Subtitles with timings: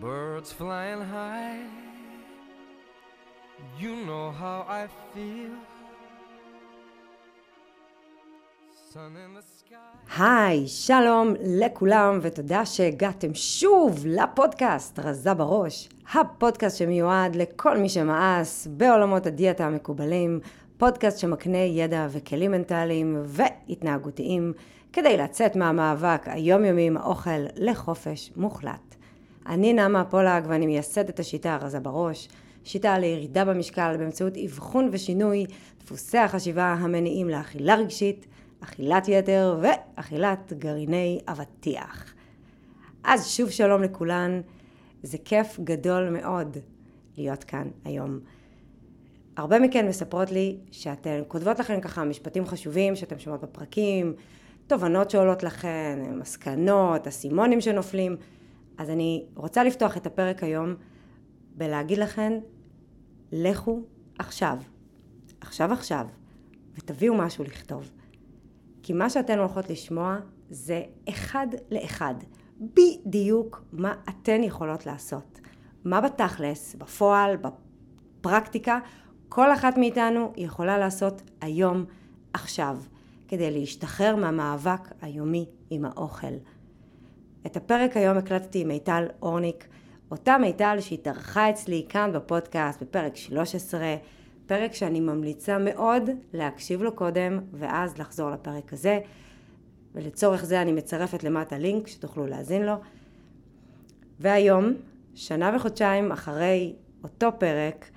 [0.00, 1.64] Birds flying high.
[3.80, 5.56] You know how I feel.
[10.18, 19.26] היי, שלום לכולם ותודה שהגעתם שוב לפודקאסט רזה בראש, הפודקאסט שמיועד לכל מי שמאס בעולמות
[19.26, 20.40] הדיאטה המקובלים,
[20.76, 24.52] פודקאסט שמקנה ידע וכלים מנטליים והתנהגותיים
[24.92, 28.85] כדי לצאת מהמאבק היומיומי עם האוכל לחופש מוחלט.
[29.48, 32.28] אני נעמה פולק ואני מייסדת השיטה הרזה בראש,
[32.64, 35.46] שיטה לירידה במשקל באמצעות אבחון ושינוי
[35.78, 38.26] דפוסי החשיבה המניעים לאכילה רגשית,
[38.60, 42.14] אכילת יתר ואכילת גרעיני אבטיח.
[43.04, 44.40] אז שוב שלום לכולן,
[45.02, 46.56] זה כיף גדול מאוד
[47.16, 48.18] להיות כאן היום.
[49.36, 54.14] הרבה מכן מספרות לי שאתן כותבות לכן ככה משפטים חשובים שאתן שומעות בפרקים,
[54.66, 58.16] תובנות שעולות לכן, מסקנות, אסימונים שנופלים.
[58.78, 60.74] אז אני רוצה לפתוח את הפרק היום
[61.54, 62.32] בלהגיד לכן,
[63.32, 63.82] לכו
[64.18, 64.58] עכשיו,
[65.40, 66.06] עכשיו עכשיו,
[66.74, 67.90] ותביאו משהו לכתוב.
[68.82, 70.16] כי מה שאתן הולכות לשמוע
[70.50, 72.14] זה אחד לאחד,
[72.60, 75.40] בדיוק מה אתן יכולות לעשות.
[75.84, 77.36] מה בתכלס, בפועל,
[78.20, 78.78] בפרקטיקה,
[79.28, 81.84] כל אחת מאיתנו יכולה לעשות היום,
[82.32, 82.78] עכשיו,
[83.28, 86.34] כדי להשתחרר מהמאבק היומי עם האוכל.
[87.46, 89.66] את הפרק היום הקלטתי עם מיטל אורניק,
[90.10, 93.96] אותה מיטל שהתארחה אצלי כאן בפודקאסט בפרק 13,
[94.46, 99.00] פרק שאני ממליצה מאוד להקשיב לו קודם ואז לחזור לפרק הזה.
[99.94, 102.74] ולצורך זה אני מצרפת למטה לינק שתוכלו להאזין לו.
[104.20, 104.72] והיום,
[105.14, 107.90] שנה וחודשיים אחרי אותו פרק,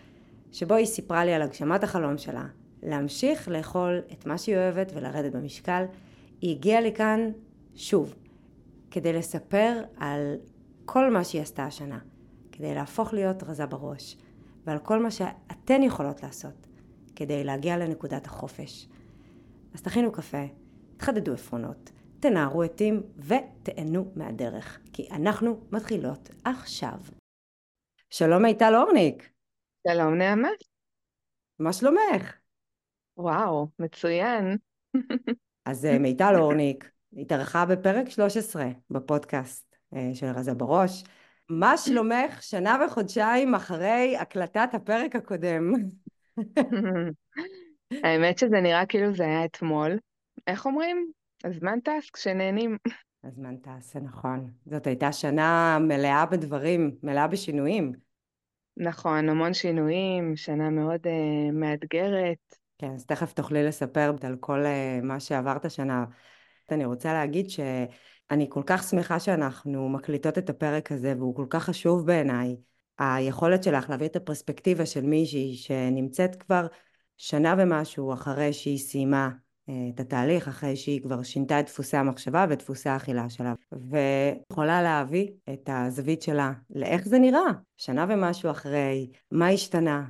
[0.51, 2.45] שבו היא סיפרה לי על הגשמת החלום שלה,
[2.83, 5.83] להמשיך לאכול את מה שהיא אוהבת ולרדת במשקל,
[6.41, 7.31] היא הגיעה לכאן
[7.75, 8.13] שוב,
[8.91, 10.35] כדי לספר על
[10.85, 11.99] כל מה שהיא עשתה השנה,
[12.51, 14.17] כדי להפוך להיות רזה בראש,
[14.65, 16.67] ועל כל מה שאתן יכולות לעשות
[17.15, 18.87] כדי להגיע לנקודת החופש.
[19.73, 20.45] אז תכינו קפה,
[20.97, 26.99] תחדדו עפרונות, תנערו עטים ותהנו מהדרך, כי אנחנו מתחילות עכשיו.
[28.09, 29.29] שלום מיטל אורניק.
[29.87, 30.49] שלום נעמה.
[31.59, 32.37] מה שלומך?
[33.17, 34.57] וואו, מצוין.
[35.65, 41.03] אז אה, מיטל אורניק התארחה בפרק 13 בפודקאסט אה, של רזה בראש.
[41.49, 45.73] מה שלומך שנה וחודשיים אחרי הקלטת הפרק הקודם?
[48.03, 49.97] האמת שזה נראה כאילו זה היה אתמול.
[50.47, 51.11] איך אומרים?
[51.43, 52.77] הזמן טס כשנהנים.
[53.23, 54.51] הזמן טס, זה נכון.
[54.65, 57.91] זאת הייתה שנה מלאה בדברים, מלאה בשינויים.
[58.77, 62.55] נכון, המון שינויים, שנה מאוד uh, מאתגרת.
[62.77, 66.05] כן, אז תכף תוכלי לספר על כל uh, מה שעברת השנה.
[66.73, 71.63] אני רוצה להגיד שאני כל כך שמחה שאנחנו מקליטות את הפרק הזה, והוא כל כך
[71.63, 72.55] חשוב בעיניי.
[72.99, 76.67] היכולת שלך להביא את הפרספקטיבה של מישהי שנמצאת כבר
[77.17, 79.29] שנה ומשהו אחרי שהיא סיימה
[79.69, 85.27] אה, את התהליך, אחרי שהיא כבר שינתה את דפוסי המחשבה ודפוסי האכילה שלה, ויכולה להביא
[85.53, 90.05] את הזווית שלה לאיך זה נראה, שנה ומשהו אחרי, מה השתנה,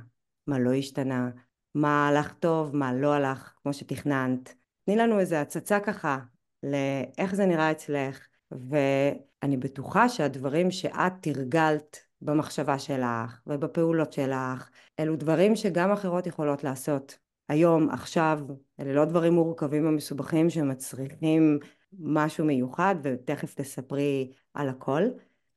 [0.46, 1.30] מה לא השתנה,
[1.74, 4.54] מה הלך טוב, מה לא הלך כמו שתכננת.
[4.84, 6.18] תני לנו איזה הצצה ככה
[6.62, 15.56] לאיך זה נראה אצלך, ואני בטוחה שהדברים שאת תרגלת במחשבה שלך ובפעולות שלך, אלו דברים
[15.56, 17.18] שגם אחרות יכולות לעשות.
[17.48, 18.40] היום, עכשיו,
[18.80, 21.58] אלה לא דברים מורכבים ומסובכים שמצריכים
[21.98, 25.02] משהו מיוחד, ותכף תספרי על הכל.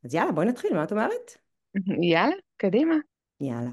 [0.04, 1.38] אז יאללה, בואי נתחיל, מה את אומרת?
[2.12, 2.96] יאללה, קדימה.
[3.42, 3.70] יאללה.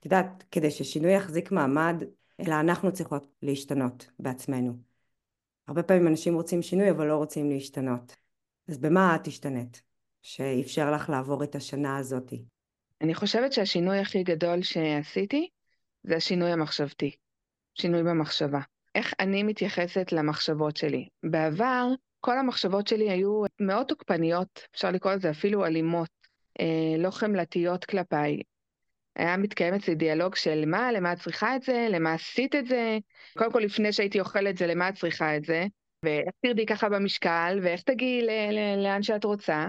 [0.00, 2.02] את יודעת, כדי ששינוי יחזיק מעמד,
[2.40, 4.91] אלא אנחנו צריכות להשתנות בעצמנו.
[5.68, 8.16] הרבה פעמים אנשים רוצים שינוי אבל לא רוצים להשתנות.
[8.68, 9.82] אז במה את השתנית?
[10.22, 12.44] שאפשר לך לעבור את השנה הזאתי?
[13.00, 15.48] אני חושבת שהשינוי הכי גדול שעשיתי
[16.02, 17.10] זה השינוי המחשבתי.
[17.74, 18.60] שינוי במחשבה.
[18.94, 21.08] איך אני מתייחסת למחשבות שלי.
[21.30, 21.88] בעבר,
[22.20, 26.10] כל המחשבות שלי היו מאוד תוקפניות, אפשר לקרוא לזה אפילו אלימות,
[26.60, 28.40] אה, לא חמלתיות כלפיי.
[29.16, 32.98] היה מתקיים אצלי דיאלוג של מה, למה את צריכה את זה, למה עשית את זה,
[33.38, 35.64] קודם כל לפני שהייתי אוכלת זה, למה את צריכה את זה,
[36.04, 38.26] ואיך תרדי ככה במשקל, ואיך תגיעי
[38.76, 39.68] לאן שאת רוצה.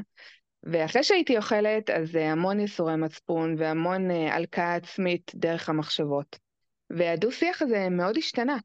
[0.64, 6.40] ואחרי שהייתי אוכלת, אז המון ייסורי מצפון והמון אה, הלקאה עצמית דרך המחשבות.
[6.90, 8.58] והדו-שיח הזה מאוד השתנה.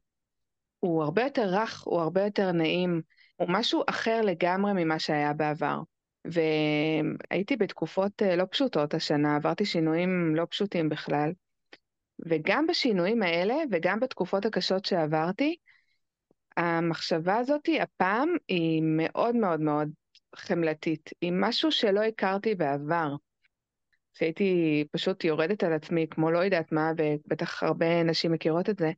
[0.79, 3.01] הוא הרבה יותר רך, הוא הרבה יותר נעים,
[3.35, 5.79] הוא משהו אחר לגמרי ממה שהיה בעבר.
[6.25, 11.31] והייתי בתקופות אה, לא פשוטות השנה, עברתי שינויים לא פשוטים בכלל.
[12.25, 15.55] וגם בשינויים האלה וגם בתקופות הקשות שעברתי,
[16.57, 19.89] המחשבה הזאת הפעם היא מאוד מאוד מאוד
[20.35, 23.15] חמלתית, עם משהו שלא הכרתי בעבר.
[24.13, 28.91] שהייתי פשוט יורדת על עצמי כמו לא יודעת מה, ובטח הרבה נשים מכירות את זה.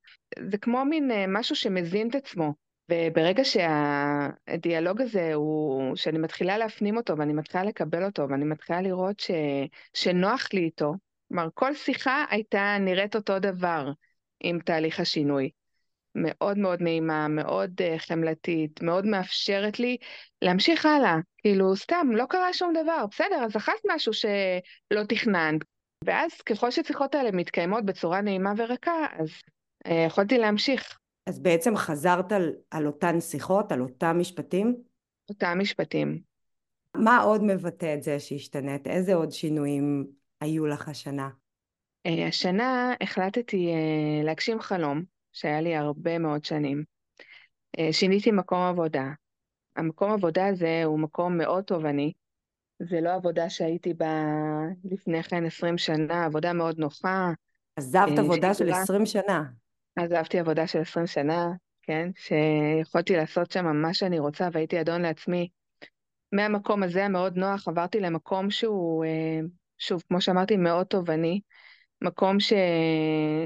[0.51, 2.53] זה כמו מין אה, משהו שמזין את עצמו.
[2.91, 9.19] וברגע שהדיאלוג הזה הוא, שאני מתחילה להפנים אותו ואני מתחילה לקבל אותו ואני מתחילה לראות
[9.19, 9.31] ש,
[9.93, 10.93] שנוח לי איתו,
[11.27, 13.91] כלומר כל שיחה הייתה נראית אותו דבר
[14.43, 15.49] עם תהליך השינוי.
[16.15, 19.97] מאוד מאוד נעימה, מאוד uh, חמלתית, מאוד מאפשרת לי
[20.41, 21.15] להמשיך הלאה.
[21.37, 25.61] כאילו, סתם, לא קרה שום דבר, בסדר, אז אכלת משהו שלא תכננת.
[26.05, 29.29] ואז ככל שהשיחות האלה מתקיימות בצורה נעימה ורכה, אז
[29.87, 31.00] uh, יכולתי להמשיך.
[31.25, 34.75] אז בעצם חזרת על, על אותן שיחות, על אותם משפטים?
[35.29, 36.21] אותם משפטים.
[36.95, 38.87] מה עוד מבטא את זה שהשתנית?
[38.87, 40.07] איזה עוד שינויים
[40.41, 41.29] היו לך השנה?
[42.07, 45.03] Uh, השנה החלטתי uh, להגשים חלום.
[45.31, 46.83] שהיה לי הרבה מאוד שנים.
[47.79, 49.05] אה, שיניתי מקום עבודה.
[49.75, 52.13] המקום עבודה הזה הוא מקום מאוד תובעני.
[52.79, 54.23] זה לא עבודה שהייתי בה
[54.83, 57.31] לפני כן 20 שנה, עבודה מאוד נוחה.
[57.75, 59.43] עזבת אה, עבודה של 20 שנה.
[59.95, 61.51] עזבתי עבודה של 20 שנה,
[61.81, 65.49] כן, שיכולתי לעשות שם מה שאני רוצה והייתי אדון לעצמי.
[66.31, 69.39] מהמקום הזה המאוד נוח עברתי למקום שהוא, אה,
[69.77, 71.41] שוב, כמו שאמרתי, מאוד תובעני.
[72.01, 72.53] מקום ש...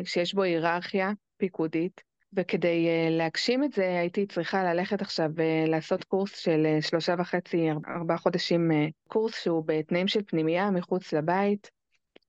[0.03, 2.01] שיש בו היררכיה, פיקודית,
[2.33, 7.69] וכדי uh, להגשים את זה הייתי צריכה ללכת עכשיו ולעשות uh, קורס של שלושה וחצי,
[7.87, 8.71] ארבעה חודשים,
[9.07, 11.71] קורס שהוא בתנאים של פנימייה מחוץ לבית,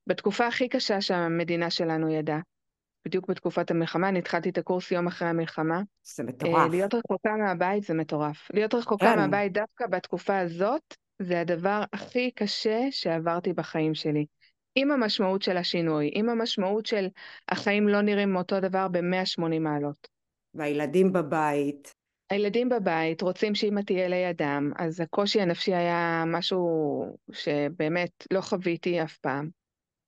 [0.07, 2.41] בתקופה הכי קשה שהמדינה שלנו ידעה.
[3.07, 5.83] בדיוק בתקופת המלחמה, אני התחלתי את הקורס יום אחרי המלחמה.
[6.03, 6.67] זה מטורף.
[6.67, 8.49] Uh, להיות רחוקה מהבית זה מטורף.
[8.55, 9.19] להיות רחוקה כן.
[9.19, 14.27] מהבית דווקא בתקופה הזאת, זה הדבר הכי קשה שעברתי בחיים שלי.
[14.75, 17.07] עם המשמעות של השינוי, עם המשמעות של
[17.49, 20.09] החיים לא נראים אותו דבר ב-180 מעלות.
[20.55, 21.93] והילדים בבית.
[22.31, 26.69] הילדים בבית רוצים שאמא תהיה לידם, אז הקושי הנפשי היה משהו
[27.33, 29.49] שבאמת לא חוויתי אף פעם.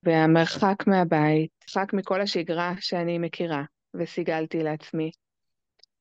[0.09, 3.63] והמרחק מהבית, מרחק מכל השגרה שאני מכירה
[3.95, 5.11] וסיגלתי לעצמי.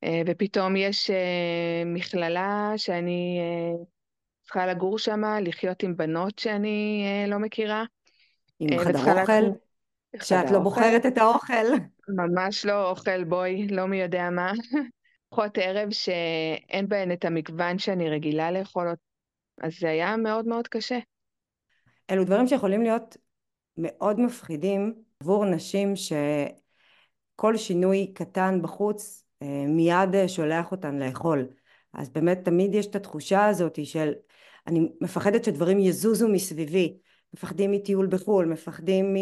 [0.03, 3.83] אה, ופתאום יש אה, מכללה שאני אה,
[4.43, 7.83] צריכה לגור שם, לחיות עם בנות שאני לא מכירה.
[8.59, 9.43] עם חדר אוכל?
[10.19, 11.53] כשאת לא בוחרת את האוכל?
[12.07, 14.51] ממש לא אוכל, בואי, לא מי יודע מה.
[15.33, 18.87] ארוחות ערב שאין בהן את המגוון שאני רגילה לאכול,
[19.61, 20.99] אז זה היה מאוד מאוד קשה.
[22.11, 23.17] אלו דברים שיכולים להיות
[23.77, 31.47] מאוד מפחידים עבור נשים שכל שינוי קטן בחוץ אה, מיד אה, שולח אותן לאכול.
[31.93, 34.13] אז באמת תמיד יש את התחושה הזאת של
[34.67, 36.97] אני מפחדת שדברים יזוזו מסביבי.
[37.33, 39.15] מפחדים מטיול בחו"ל, מפחדים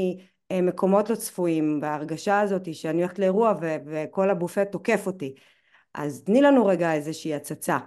[0.54, 5.36] ממקומות לא צפויים, וההרגשה הזאת שאני הולכת לאירוע ו- וכל הבופה תוקף אותי.
[5.94, 7.78] אז תני לנו רגע איזושהי הצצה.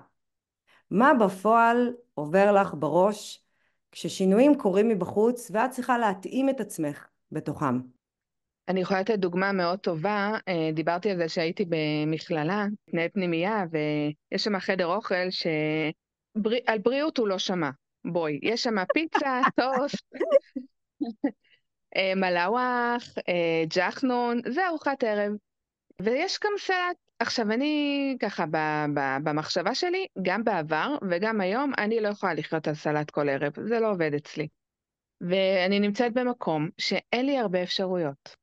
[0.91, 3.48] מה בפועל עובר לך בראש
[3.93, 7.81] כששינויים קורים מבחוץ ואת צריכה להתאים את עצמך בתוכם?
[8.69, 14.45] אני יכולה לתת דוגמה מאוד טובה, אה, דיברתי על זה שהייתי במכללה, תנאי פנימייה, ויש
[14.45, 17.71] שם חדר אוכל שעל בריאות הוא לא שמע.
[18.05, 20.07] בואי, יש שם פיצה, טוסט,
[21.97, 25.33] אה, מלאווח, אה, ג'חנון, זה ארוחת ערב.
[26.03, 27.08] ויש גם סלט.
[27.21, 28.45] עכשיו, אני ככה,
[29.25, 33.81] במחשבה שלי, גם בעבר וגם היום, אני לא יכולה לחיות על סלט כל ערב, זה
[33.81, 34.49] לא עובד אצלי.
[35.21, 38.37] ואני נמצאת במקום שאין לי הרבה אפשרויות.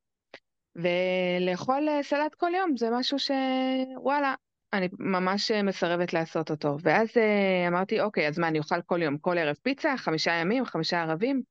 [0.76, 4.34] ולאכול אה, סלט כל יום זה משהו שוואלה,
[4.72, 6.76] אני ממש אה, מסרבת לעשות אותו.
[6.82, 10.64] ואז אה, אמרתי, אוקיי, אז מה, אני אוכל כל יום, כל ערב פיצה, חמישה ימים,
[10.64, 11.42] חמישה ערבים?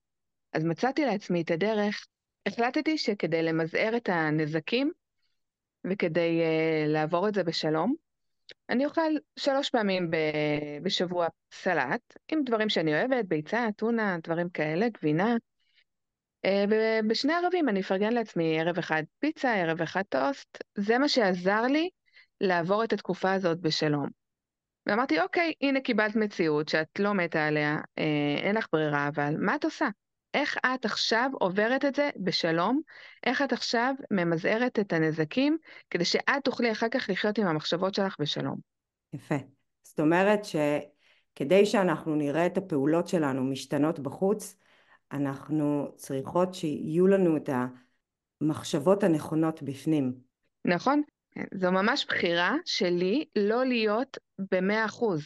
[0.54, 2.08] אז מצאתי לעצמי את הדרך.
[2.48, 4.92] החלטתי שכדי למזער את הנזקים
[5.90, 7.96] וכדי uh, לעבור את זה בשלום,
[8.70, 14.90] אני אוכל שלוש פעמים ב- בשבוע סלט, עם דברים שאני אוהבת, ביצה, טונה, דברים כאלה,
[14.90, 15.36] גבינה.
[16.46, 20.64] Uh, ובשני ערבים אני אפרגן לעצמי ערב אחד פיצה, ערב אחד טוסט.
[20.76, 21.90] זה מה שעזר לי
[22.42, 24.10] לעבור את התקופה הזאת בשלום.
[24.86, 29.56] ואמרתי, אוקיי, הנה קיבלת מציאות שאת לא מתה עליה, אה, אין לך ברירה, אבל מה
[29.56, 29.88] את עושה?
[30.36, 32.82] איך את עכשיו עוברת את זה בשלום?
[33.26, 35.58] איך את עכשיו ממזערת את הנזקים
[35.90, 38.58] כדי שאת תוכלי אחר כך לחיות עם המחשבות שלך בשלום?
[39.14, 39.36] יפה.
[39.84, 44.56] זאת אומרת שכדי שאנחנו נראה את הפעולות שלנו משתנות בחוץ,
[45.12, 47.50] אנחנו צריכות שיהיו לנו את
[48.42, 50.14] המחשבות הנכונות בפנים.
[50.66, 51.02] נכון,
[51.54, 54.18] זו ממש בחירה שלי לא להיות
[54.52, 55.22] במאה אחוז.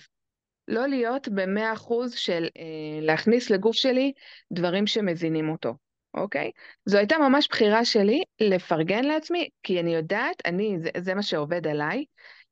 [0.69, 4.13] לא להיות במאה אחוז של אה, להכניס לגוף שלי
[4.51, 5.73] דברים שמזינים אותו,
[6.13, 6.51] אוקיי?
[6.85, 11.67] זו הייתה ממש בחירה שלי לפרגן לעצמי, כי אני יודעת, אני, זה, זה מה שעובד
[11.67, 12.05] עליי,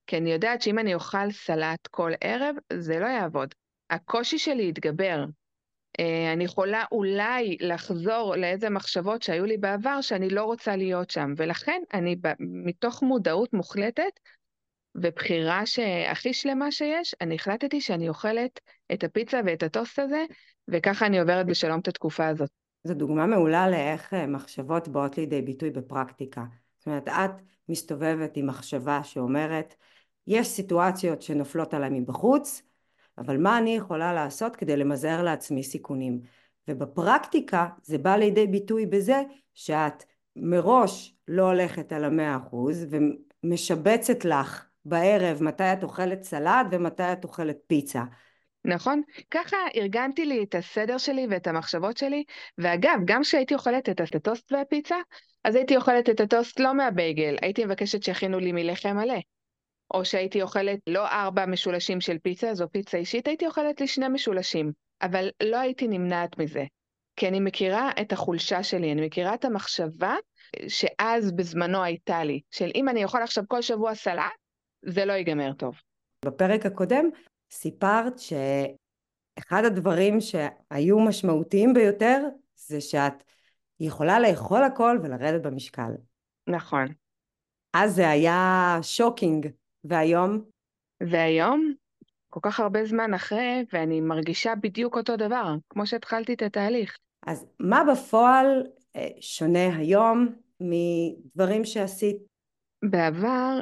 [0.07, 3.55] כי אני יודעת שאם אני אוכל סלט כל ערב, זה לא יעבוד.
[3.89, 5.25] הקושי שלי התגבר.
[5.99, 11.33] אה, אני יכולה אולי לחזור לאיזה מחשבות שהיו לי בעבר שאני לא רוצה להיות שם,
[11.37, 14.19] ולכן אני מתוך מודעות מוחלטת
[14.97, 18.59] ובחירה שהכי שלמה שיש, אני החלטתי שאני אוכלת
[18.93, 20.25] את הפיצה ואת הטוסט הזה,
[20.67, 22.49] וככה אני עוברת בשלום את התקופה הזאת.
[22.83, 26.45] זו דוגמה מעולה לאיך אה, מחשבות באות לידי ביטוי בפרקטיקה.
[26.77, 27.31] זאת אומרת, את
[27.69, 29.75] מסתובבת עם מחשבה שאומרת,
[30.27, 32.61] יש סיטואציות שנופלות עליי מבחוץ,
[33.17, 36.21] אבל מה אני יכולה לעשות כדי למזער לעצמי סיכונים?
[36.67, 39.21] ובפרקטיקה זה בא לידי ביטוי בזה
[39.53, 40.03] שאת
[40.35, 42.85] מראש לא הולכת על המאה אחוז
[43.43, 48.03] ומשבצת לך בערב מתי את אוכלת סלט ומתי את אוכלת פיצה.
[48.65, 49.01] נכון?
[49.31, 52.23] ככה ארגנתי לי את הסדר שלי ואת המחשבות שלי,
[52.57, 54.95] ואגב, גם כשהייתי אוכלת את הטוסט והפיצה,
[55.43, 59.19] אז הייתי אוכלת את הטוסט לא מהבייגל, הייתי מבקשת שיכינו לי מלחם מלא.
[59.93, 64.07] או שהייתי אוכלת לא ארבע משולשים של פיצה, זו פיצה אישית, הייתי אוכלת לי שני
[64.07, 66.63] משולשים, אבל לא הייתי נמנעת מזה.
[67.15, 70.15] כי אני מכירה את החולשה שלי, אני מכירה את המחשבה
[70.67, 74.23] שאז בזמנו הייתה לי, של אם אני אוכל עכשיו כל שבוע סלט,
[74.89, 75.75] זה לא ייגמר טוב.
[76.25, 77.05] בפרק הקודם
[77.51, 82.23] סיפרת שאחד הדברים שהיו משמעותיים ביותר
[82.55, 83.23] זה שאת
[83.79, 85.91] יכולה לאכול הכל ולרדת במשקל.
[86.47, 86.85] נכון.
[87.73, 89.47] אז זה היה שוקינג,
[89.83, 90.41] והיום?
[91.01, 91.73] והיום,
[92.29, 96.97] כל כך הרבה זמן אחרי, ואני מרגישה בדיוק אותו דבר, כמו שהתחלתי את התהליך.
[97.27, 98.63] אז מה בפועל
[98.95, 102.17] אה, שונה היום מדברים שעשית?
[102.83, 103.59] בעבר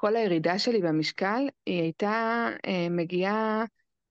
[0.00, 3.64] כל הירידה שלי במשקל, היא הייתה אה, מגיעה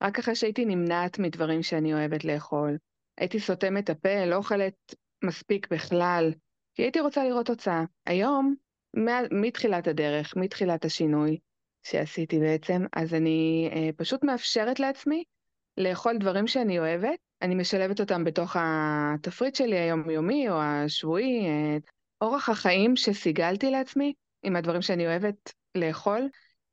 [0.04, 2.78] רק אחרי שהייתי נמנעת מדברים שאני אוהבת לאכול.
[3.18, 4.74] הייתי סותמת את הפה, לא אוכלת
[5.24, 6.34] מספיק בכלל,
[6.76, 7.84] כי הייתי רוצה לראות תוצאה.
[8.06, 8.56] היום,
[9.32, 11.38] מתחילת הדרך, מתחילת השינוי
[11.84, 15.24] שעשיתי בעצם, אז אני אה, פשוט מאפשרת לעצמי
[15.78, 21.78] לאכול דברים שאני אוהבת, אני משלבת אותם בתוך התפריט שלי היומיומי או השבועי, אה,
[22.22, 24.14] אורח החיים שסיגלתי לעצמי
[24.44, 26.30] עם הדברים שאני אוהבת לאכול,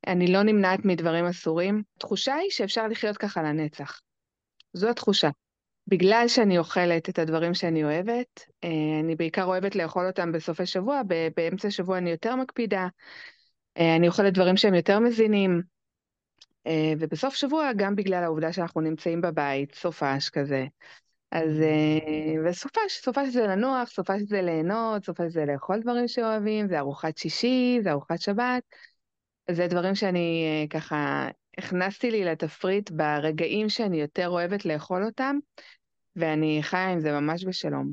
[0.07, 1.83] אני לא נמנעת מדברים אסורים.
[1.97, 4.01] התחושה היא שאפשר לחיות ככה לנצח.
[4.73, 5.29] זו התחושה.
[5.87, 8.69] בגלל שאני אוכלת את הדברים שאני אוהבת, אה,
[8.99, 11.01] אני בעיקר אוהבת לאכול אותם בסופי שבוע,
[11.37, 12.87] באמצע השבוע אני יותר מקפידה,
[13.77, 15.61] אה, אני אוכלת דברים שהם יותר מזינים,
[16.67, 20.65] אה, ובסוף שבוע גם בגלל העובדה שאנחנו נמצאים בבית, סופש כזה.
[21.31, 21.49] אז,
[22.45, 27.79] וסופש, סופש זה לנוח, סופש זה ליהנות, סופש זה לאכול דברים שאוהבים, זה ארוחת שישי,
[27.83, 28.63] זה ארוחת שבת.
[29.51, 35.37] זה דברים שאני אה, ככה הכנסתי לי לתפריט ברגעים שאני יותר אוהבת לאכול אותם,
[36.15, 37.91] ואני חיה עם זה ממש בשלום.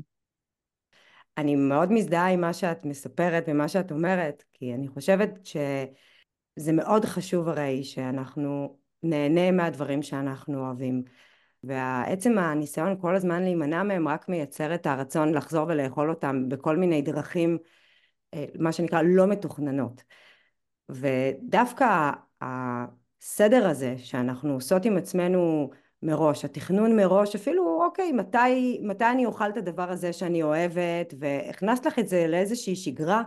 [1.37, 7.05] אני מאוד מזדהה עם מה שאת מספרת ומה שאת אומרת, כי אני חושבת שזה מאוד
[7.05, 11.03] חשוב הרי שאנחנו נהנה מהדברים שאנחנו אוהבים.
[11.63, 17.01] ועצם הניסיון כל הזמן להימנע מהם רק מייצר את הרצון לחזור ולאכול אותם בכל מיני
[17.01, 17.57] דרכים,
[18.33, 20.03] אה, מה שנקרא לא מתוכננות.
[20.89, 22.11] ודווקא
[22.41, 25.69] הסדר הזה שאנחנו עושות עם עצמנו
[26.03, 31.85] מראש, התכנון מראש, אפילו אוקיי, מתי, מתי אני אוכל את הדבר הזה שאני אוהבת, והכנסת
[31.85, 33.23] לך את זה לאיזושהי שגרה,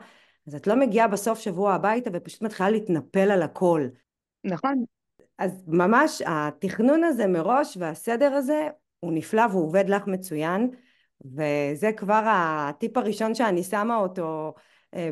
[0.47, 3.87] אז את לא מגיעה בסוף שבוע הביתה ופשוט מתחילה להתנפל על הכל.
[4.45, 4.85] נכון.
[5.39, 8.69] אז ממש התכנון הזה מראש והסדר הזה
[9.01, 10.71] הוא נפלא והוא עובד לך מצוין,
[11.25, 14.55] וזה כבר הטיפ הראשון שאני שמה אותו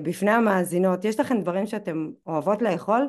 [0.03, 3.09] בפני המאזינות, יש לכם דברים שאתם אוהבות לאכול?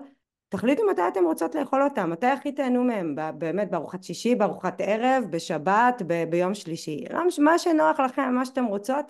[0.49, 5.23] תחליטו מתי אתם רוצות לאכול אותם, מתי הכי תהנו מהם, באמת בארוחת שישי, בארוחת ערב,
[5.29, 7.03] בשבת, ב- ביום שלישי,
[7.37, 9.05] מה שנוח לכם, מה שאתם רוצות,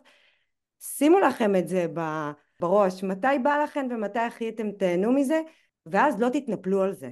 [0.79, 1.85] שימו לכם את זה
[2.59, 5.41] בראש, מתי בא לכם ומתי הכי אתם תהנו מזה,
[5.85, 7.09] ואז לא תתנפלו על זה.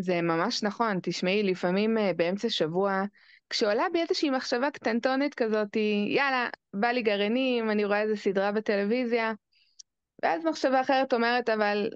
[0.00, 3.02] זה ממש נכון, תשמעי, לפעמים אה, באמצע שבוע,
[3.50, 5.76] כשעולה בי איזושהי מחשבה קטנטונת כזאת,
[6.08, 9.32] יאללה, בא לי גרעינים, אני רואה איזה סדרה בטלוויזיה,
[10.22, 11.88] ואז מחשבה אחרת אומרת, אבל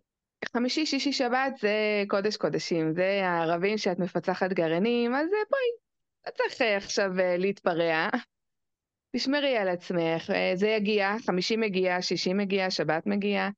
[0.52, 5.86] חמישי, שישי, שבת זה קודש קודשים, זה הערבים שאת מפצחת גרעינים, אז בואי,
[6.26, 8.08] לא צריך אה, עכשיו אה, להתפרע.
[9.16, 13.48] תשמרי על עצמך, אה, זה יגיע, חמישי מגיע, שישי מגיע, שבת מגיע,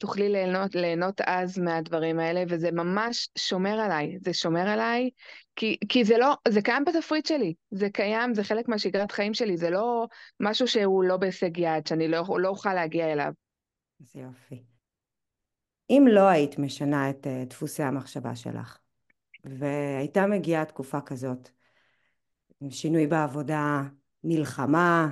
[0.00, 5.10] תוכלי ליהנות, ליהנות אז מהדברים האלה, וזה ממש שומר עליי, זה שומר עליי,
[5.56, 9.56] כי, כי זה לא, זה קיים בתפריט שלי, זה קיים, זה חלק מהשגרת חיים שלי,
[9.56, 10.06] זה לא
[10.40, 13.32] משהו שהוא לא בהישג יד, שאני לא, לא אוכל להגיע אליו.
[14.00, 14.62] איזה יופי.
[15.90, 18.78] אם לא היית משנה את uh, דפוסי המחשבה שלך,
[19.44, 21.48] והייתה מגיעה תקופה כזאת,
[22.70, 23.82] שינוי בעבודה,
[24.24, 25.08] מלחמה,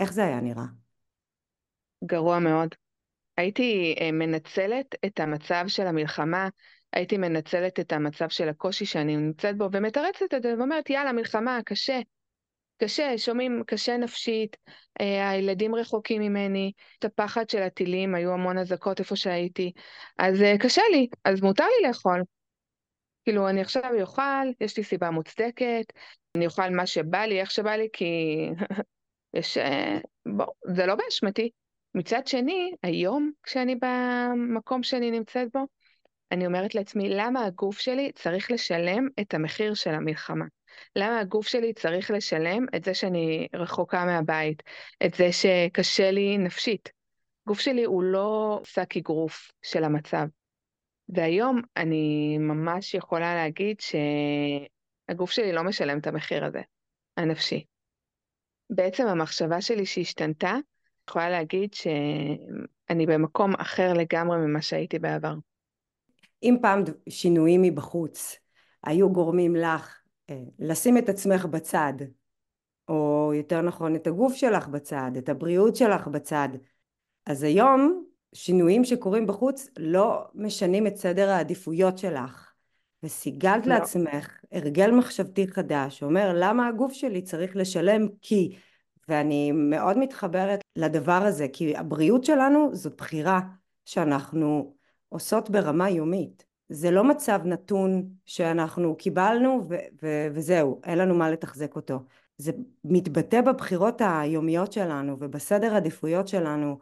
[0.00, 0.64] איך זה היה נראה?
[2.04, 2.74] גרוע מאוד.
[3.36, 6.48] הייתי uh, מנצלת את המצב של המלחמה,
[6.92, 11.60] הייתי מנצלת את המצב של הקושי שאני נמצאת בו ומתרצת את זה ואומרת, יאללה, מלחמה,
[11.64, 12.00] קשה.
[12.78, 14.56] קשה, שומעים, קשה נפשית,
[15.00, 19.72] אה, הילדים רחוקים ממני, את הפחד של הטילים, היו המון אזעקות איפה שהייתי,
[20.18, 22.22] אז אה, קשה לי, אז מותר לי לאכול.
[23.24, 25.84] כאילו, אני עכשיו אוכל, יש לי סיבה מוצדקת,
[26.36, 28.04] אני אוכל מה שבא לי, איך שבא לי, כי
[29.34, 29.58] יש...
[29.58, 29.98] אה,
[30.36, 31.50] בוא, זה לא באשמתי.
[31.94, 35.60] מצד שני, היום, כשאני במקום שאני נמצאת בו,
[36.32, 40.44] אני אומרת לעצמי, למה הגוף שלי צריך לשלם את המחיר של המלחמה?
[40.96, 44.62] למה הגוף שלי צריך לשלם את זה שאני רחוקה מהבית,
[45.06, 46.88] את זה שקשה לי נפשית?
[47.46, 50.26] הגוף שלי הוא לא שק אגרוף של המצב.
[51.08, 56.60] והיום אני ממש יכולה להגיד שהגוף שלי לא משלם את המחיר הזה,
[57.16, 57.64] הנפשי.
[58.70, 60.56] בעצם המחשבה שלי שהשתנתה,
[61.08, 65.34] יכולה להגיד שאני במקום אחר לגמרי ממה שהייתי בעבר.
[66.42, 68.36] אם פעם שינויים מבחוץ
[68.84, 69.98] היו גורמים לך
[70.58, 71.92] לשים את עצמך בצד,
[72.88, 76.48] או יותר נכון את הגוף שלך בצד, את הבריאות שלך בצד,
[77.26, 78.04] אז היום
[78.34, 82.54] שינויים שקורים בחוץ לא משנים את סדר העדיפויות שלך.
[83.02, 83.74] וסיגלת לא.
[83.74, 88.56] לעצמך הרגל מחשבתי חדש, שאומר למה הגוף שלי צריך לשלם כי,
[89.08, 93.40] ואני מאוד מתחברת לדבר הזה, כי הבריאות שלנו זאת בחירה
[93.84, 94.74] שאנחנו
[95.08, 96.44] עושות ברמה יומית.
[96.74, 101.98] זה לא מצב נתון שאנחנו קיבלנו ו- ו- וזהו, אין לנו מה לתחזק אותו.
[102.38, 102.52] זה
[102.84, 106.78] מתבטא בבחירות היומיות שלנו ובסדר עדיפויות שלנו.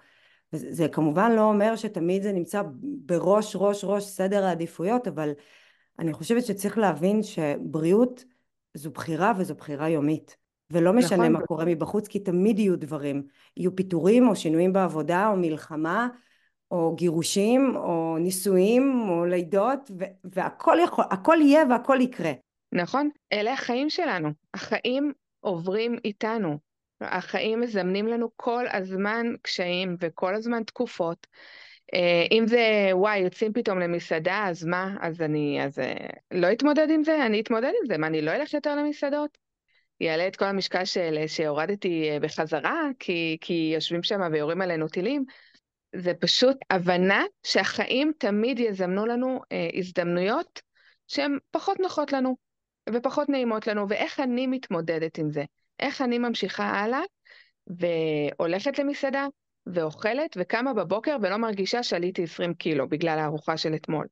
[0.52, 5.32] וזה כמובן לא אומר שתמיד זה נמצא בראש ראש ראש סדר העדיפויות, אבל
[5.98, 8.24] אני חושבת שצריך להבין שבריאות
[8.74, 10.36] זו בחירה וזו בחירה יומית.
[10.70, 11.32] ולא משנה נכון.
[11.32, 13.22] מה קורה מבחוץ, כי תמיד יהיו דברים.
[13.56, 16.08] יהיו פיטורים או שינויים בעבודה או מלחמה
[16.72, 19.90] או גירושים, או נישואים, או לידות,
[20.24, 22.32] והכל יכול, הכל יהיה והכל יקרה.
[22.72, 24.28] נכון, אלה החיים שלנו.
[24.54, 26.58] החיים עוברים איתנו.
[27.00, 31.26] החיים מזמנים לנו כל הזמן קשיים וכל הזמן תקופות.
[31.94, 34.96] אה, אם זה, וואי, יוצאים פתאום למסעדה, אז מה?
[35.00, 35.94] אז אני, אז אה,
[36.30, 37.26] לא אתמודד עם זה?
[37.26, 37.98] אני אתמודד עם זה.
[37.98, 39.38] מה, אני לא אלך יותר למסעדות?
[40.00, 40.82] יעלה את כל המשקל
[41.26, 45.24] שהורדתי אה, בחזרה, כי, כי יושבים שם ויורים עלינו טילים?
[45.96, 50.62] זה פשוט הבנה שהחיים תמיד יזמנו לנו אה, הזדמנויות
[51.08, 52.36] שהן פחות נוחות לנו
[52.92, 55.44] ופחות נעימות לנו, ואיך אני מתמודדת עם זה?
[55.80, 57.00] איך אני ממשיכה הלאה
[57.66, 59.26] והולכת למסעדה
[59.66, 64.06] ואוכלת וקמה בבוקר ולא מרגישה שעליתי 20 קילו בגלל הארוחה של אתמול.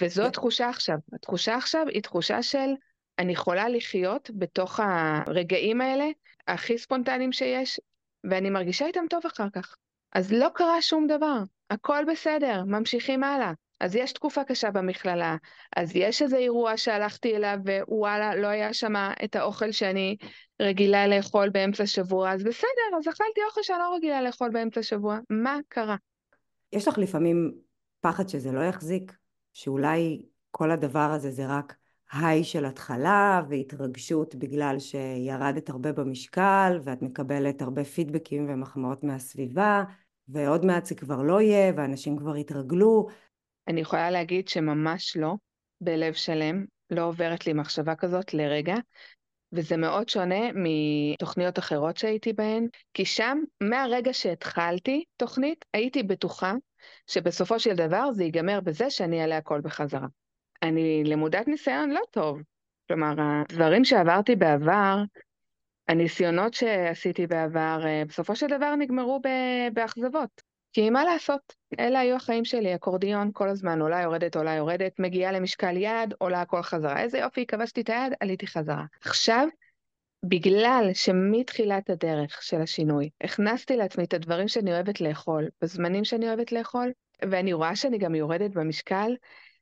[0.00, 0.96] וזו התחושה עכשיו.
[1.12, 2.70] התחושה עכשיו היא תחושה של
[3.18, 6.06] אני יכולה לחיות בתוך הרגעים האלה
[6.48, 7.80] הכי ספונטניים שיש,
[8.24, 9.76] ואני מרגישה איתם טוב אחר כך.
[10.12, 13.52] אז לא קרה שום דבר, הכל בסדר, ממשיכים הלאה.
[13.80, 15.36] אז יש תקופה קשה במכללה,
[15.76, 18.92] אז יש איזה אירוע שהלכתי אליו ווואלה, לא היה שם
[19.24, 20.16] את האוכל שאני
[20.62, 25.18] רגילה לאכול באמצע שבוע, אז בסדר, אז אכלתי אוכל שאני לא רגילה לאכול באמצע שבוע,
[25.30, 25.96] מה קרה?
[26.72, 27.52] יש לך לפעמים
[28.00, 29.12] פחד שזה לא יחזיק?
[29.52, 31.74] שאולי כל הדבר הזה זה רק
[32.12, 39.84] היי של התחלה והתרגשות בגלל שירדת הרבה במשקל ואת מקבלת הרבה פידבקים ומחמאות מהסביבה
[40.28, 43.06] ועוד מעט זה כבר לא יהיה ואנשים כבר יתרגלו.
[43.68, 45.34] אני יכולה להגיד שממש לא,
[45.80, 48.74] בלב שלם, לא עוברת לי מחשבה כזאת לרגע,
[49.52, 56.54] וזה מאוד שונה מתוכניות אחרות שהייתי בהן, כי שם, מהרגע שהתחלתי תוכנית, הייתי בטוחה
[57.06, 60.06] שבסופו של דבר זה ייגמר בזה שאני אעלה הכל בחזרה.
[60.62, 62.42] אני למודת ניסיון לא טוב.
[62.88, 64.96] כלומר, הדברים שעברתי בעבר,
[65.88, 69.20] הניסיונות שעשיתי בעבר, אה, בסופו של דבר נגמרו
[69.74, 70.42] באכזבות.
[70.72, 71.40] כי מה לעשות,
[71.78, 76.40] אלה היו החיים שלי, אקורדיון כל הזמן, עולה יורדת, עולה יורדת, מגיעה למשקל יד, עולה
[76.40, 77.00] הכל חזרה.
[77.00, 78.84] איזה יופי, כבשתי את היד, עליתי חזרה.
[79.04, 79.48] עכשיו,
[80.24, 86.52] בגלל שמתחילת הדרך של השינוי, הכנסתי לעצמי את הדברים שאני אוהבת לאכול, בזמנים שאני אוהבת
[86.52, 86.92] לאכול,
[87.30, 89.14] ואני רואה שאני גם יורדת במשקל,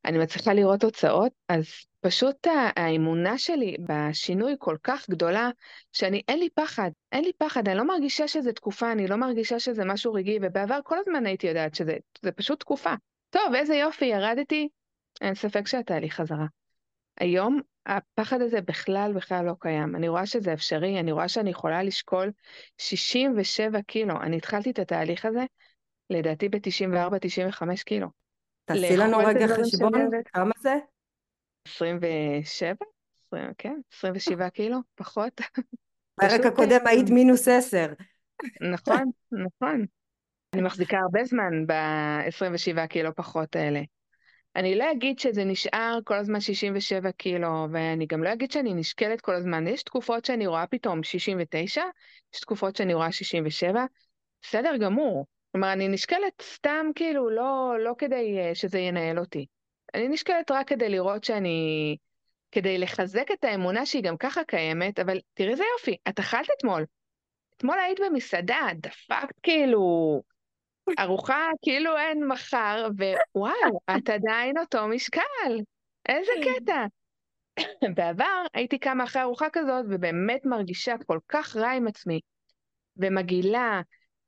[0.05, 1.65] אני מצליחה לראות תוצאות, אז
[2.01, 5.51] פשוט האמונה שלי בשינוי כל כך גדולה,
[5.93, 9.61] שאני, אין לי פחד, אין לי פחד, אני לא מרגישה שזה תקופה, אני לא מרגישה
[9.61, 12.95] שזה משהו רגעי, ובעבר כל הזמן הייתי יודעת שזה פשוט תקופה.
[13.31, 14.69] טוב, איזה יופי, ירדתי,
[15.21, 16.47] אין ספק שהתהליך חזרה.
[17.21, 19.97] היום הפחד הזה בכלל בכלל לא קיים.
[19.97, 22.33] אני רואה שזה אפשרי, אני רואה שאני יכולה לשקול
[22.79, 24.21] 67 קילו.
[24.23, 25.45] אני התחלתי את התהליך הזה,
[26.11, 28.18] לדעתי ב-94-95 קילו.
[28.69, 29.93] תעשי לנו רגע חשבון,
[30.25, 30.75] כמה זה?
[31.69, 32.75] 27?
[33.59, 35.41] כן, 27 קילו, פחות.
[36.19, 37.87] בפרק הקודם היית מינוס 10.
[38.73, 39.85] נכון, נכון.
[40.55, 43.81] אני מחזיקה הרבה זמן ב-27 קילו פחות האלה.
[44.57, 49.21] אני לא אגיד שזה נשאר כל הזמן 67 קילו, ואני גם לא אגיד שאני נשקלת
[49.21, 49.67] כל הזמן.
[49.67, 51.83] יש תקופות שאני רואה פתאום 69,
[52.35, 53.85] יש תקופות שאני רואה 67,
[54.43, 55.27] בסדר גמור.
[55.59, 59.47] כלומר, אני נשקלת סתם כאילו, לא, לא כדי אה, שזה ינהל אותי.
[59.95, 61.97] אני נשקלת רק כדי לראות שאני...
[62.53, 66.85] כדי לחזק את האמונה שהיא גם ככה קיימת, אבל תראי איזה יופי, את אכלת אתמול.
[67.57, 70.23] אתמול היית במסעדה, דפקת כאילו
[70.99, 72.89] ארוחה כאילו אין מחר,
[73.35, 75.61] ווואו, את עדיין אותו משקל.
[76.09, 76.87] איזה קטע.
[77.95, 82.21] בעבר הייתי קמה אחרי ארוחה כזאת ובאמת מרגישה כל כך רע עם עצמי,
[82.97, 83.81] ומגעילה,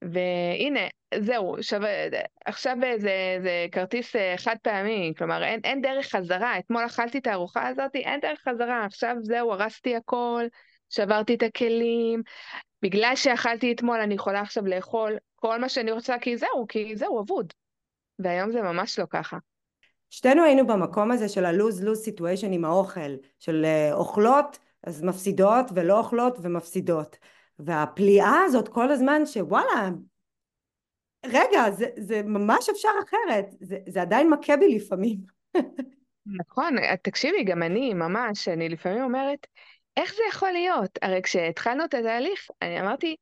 [0.02, 1.88] והנה, זהו, שווה,
[2.44, 7.26] עכשיו זה, זה כרטיס אה, חד פעמי, כלומר אין, אין דרך חזרה, אתמול אכלתי את
[7.26, 10.44] הארוחה הזאת, אין דרך חזרה, עכשיו זהו, הרסתי הכל,
[10.90, 12.22] שברתי את הכלים,
[12.82, 17.20] בגלל שאכלתי אתמול אני יכולה עכשיו לאכול כל מה שאני רוצה, כי זהו, כי זהו,
[17.20, 17.52] אבוד.
[18.18, 19.38] והיום זה ממש לא ככה.
[20.10, 25.98] שתינו היינו במקום הזה של ה-lose-lose situation עם האוכל, של uh, אוכלות אז מפסידות ולא
[25.98, 27.16] אוכלות ומפסידות.
[27.58, 29.90] והפליאה הזאת כל הזמן שוואלה,
[31.26, 35.18] רגע, זה, זה ממש אפשר אחרת, זה, זה עדיין מכה בי לפעמים.
[36.26, 39.46] נכון, תקשיבי, גם אני ממש, אני לפעמים אומרת,
[39.96, 40.98] איך זה יכול להיות?
[41.02, 43.16] הרי כשהתחלנו את התהליך, אני אמרתי,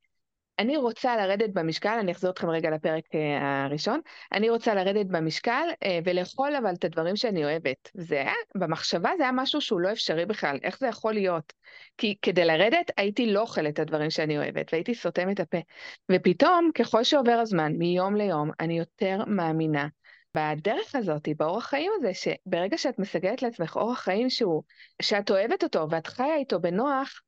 [0.59, 4.01] אני רוצה לרדת במשקל, אני אחזור אתכם רגע לפרק אה, הראשון,
[4.33, 7.91] אני רוצה לרדת במשקל אה, ולאכול אבל את הדברים שאני אוהבת.
[7.95, 11.53] זה היה, במחשבה זה היה משהו שהוא לא אפשרי בכלל, איך זה יכול להיות?
[11.99, 15.59] כי כדי לרדת הייתי לא אוכלת את הדברים שאני אוהבת, והייתי סותמת את הפה.
[16.13, 19.89] ופתאום, ככל שעובר הזמן, מיום ליום, אני יותר מאמינה
[20.35, 24.63] בדרך הזאת, באורח חיים הזה, שברגע שאת מסגלת לעצמך אורח חיים שהוא,
[25.03, 27.21] שאת אוהבת אותו ואת חיה איתו בנוח,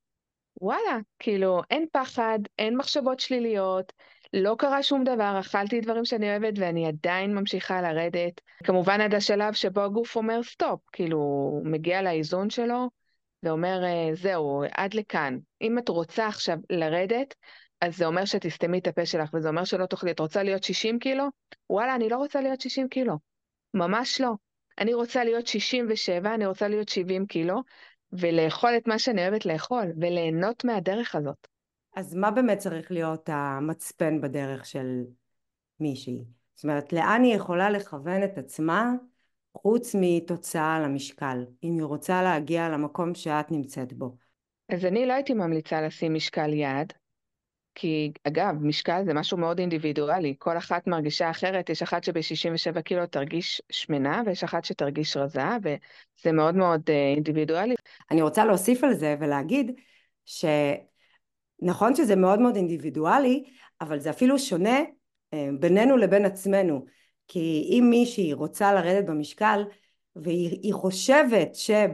[0.60, 3.92] וואלה, כאילו, אין פחד, אין מחשבות שליליות,
[4.32, 8.40] לא קרה שום דבר, אכלתי דברים שאני אוהבת ואני עדיין ממשיכה לרדת.
[8.64, 12.90] כמובן עד השלב שבו הגוף אומר סטופ, כאילו, הוא מגיע לאיזון שלו
[13.42, 15.38] ואומר, אה, זהו, עד לכאן.
[15.62, 17.34] אם את רוצה עכשיו לרדת,
[17.80, 20.10] אז זה אומר שתסתמי את הפה שלך, וזה אומר שלא תאכלי.
[20.10, 21.24] את רוצה להיות 60 קילו?
[21.70, 23.18] וואלה, אני לא רוצה להיות 60 קילו.
[23.74, 24.32] ממש לא.
[24.78, 27.62] אני רוצה להיות 67, אני רוצה להיות 70 קילו,
[28.12, 31.48] ולאכול את מה שאני אוהבת לאכול, וליהנות מהדרך הזאת.
[31.96, 35.02] אז מה באמת צריך להיות המצפן בדרך של
[35.80, 36.24] מישהי?
[36.54, 38.92] זאת אומרת, לאן היא יכולה לכוון את עצמה
[39.54, 44.16] חוץ מתוצאה למשקל, אם היא רוצה להגיע למקום שאת נמצאת בו?
[44.68, 46.92] אז אני לא הייתי ממליצה לשים משקל יעד,
[47.80, 53.06] כי אגב, משקל זה משהו מאוד אינדיבידואלי, כל אחת מרגישה אחרת, יש אחת שב-67 קילו
[53.06, 57.74] תרגיש שמנה, ויש אחת שתרגיש רזה, וזה מאוד מאוד uh, אינדיבידואלי.
[58.10, 59.72] אני רוצה להוסיף על זה ולהגיד
[60.26, 63.44] שנכון שזה מאוד מאוד אינדיבידואלי,
[63.80, 66.84] אבל זה אפילו שונה uh, בינינו לבין עצמנו,
[67.28, 69.64] כי אם מישהי רוצה לרדת במשקל,
[70.16, 71.88] והיא חושבת שב...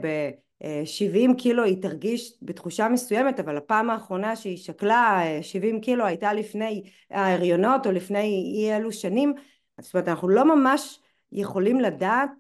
[0.85, 6.83] 70 קילו היא תרגיש בתחושה מסוימת, אבל הפעם האחרונה שהיא שקלה 70 קילו הייתה לפני
[7.11, 9.35] ההריונות או לפני אי אלו שנים,
[9.81, 11.01] זאת אומרת אנחנו לא ממש
[11.33, 12.31] יכולים לדעת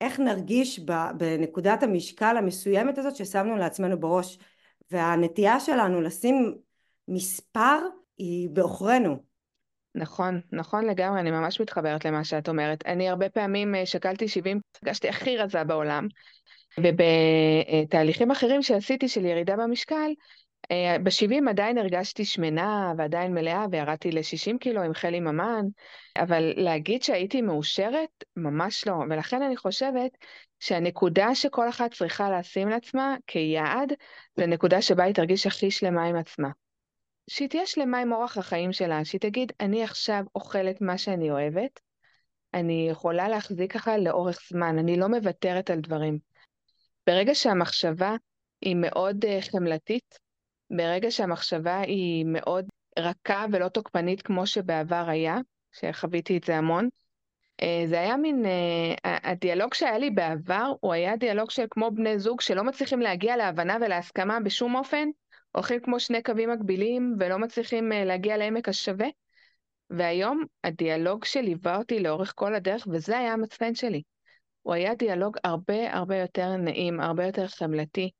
[0.00, 0.80] איך נרגיש
[1.16, 4.38] בנקודת המשקל המסוימת הזאת ששמנו לעצמנו בראש.
[4.90, 6.54] והנטייה שלנו לשים
[7.08, 7.78] מספר
[8.18, 9.22] היא בעוכרינו.
[9.94, 12.86] נכון, נכון לגמרי, אני ממש מתחברת למה שאת אומרת.
[12.86, 16.08] אני הרבה פעמים אה, שקלתי 70, הרגשתי הכי רזה בעולם,
[16.82, 20.12] ובתהליכים אחרים שעשיתי של ירידה במשקל,
[20.70, 25.64] אה, ב-70 עדיין הרגשתי שמנה ועדיין מלאה וירדתי ל-60 קילו עם חלי ממן,
[26.18, 28.24] אבל להגיד שהייתי מאושרת?
[28.36, 28.94] ממש לא.
[29.10, 30.10] ולכן אני חושבת
[30.60, 33.92] שהנקודה שכל אחת צריכה לשים לעצמה כיעד,
[34.36, 36.48] זה נקודה שבה היא תרגיש הכי שלמה עם עצמה.
[37.30, 41.80] שהיא תהיה שלמה עם אורח החיים שלה, שהיא תגיד, אני עכשיו אוכלת מה שאני אוהבת,
[42.54, 46.18] אני יכולה להחזיק ככה לאורך זמן, אני לא מוותרת על דברים.
[47.08, 48.16] ברגע שהמחשבה
[48.60, 50.18] היא מאוד uh, חמלתית,
[50.70, 52.66] ברגע שהמחשבה היא מאוד
[52.98, 55.38] רכה ולא תוקפנית כמו שבעבר היה,
[55.72, 56.88] שחוויתי את זה המון,
[57.62, 58.48] uh, זה היה מין, uh,
[59.04, 63.76] הדיאלוג שהיה לי בעבר, הוא היה דיאלוג של כמו בני זוג שלא מצליחים להגיע להבנה
[63.80, 65.08] ולהסכמה בשום אופן,
[65.52, 69.06] הולכים כמו שני קווים מקבילים ולא מצליחים להגיע לעמק השווה.
[69.90, 74.02] והיום הדיאלוג שליווה אותי לאורך כל הדרך, וזה היה המצפן שלי.
[74.68, 78.10] הוא היה דיאלוג הרבה הרבה יותר נעים, הרבה יותר חמלתי,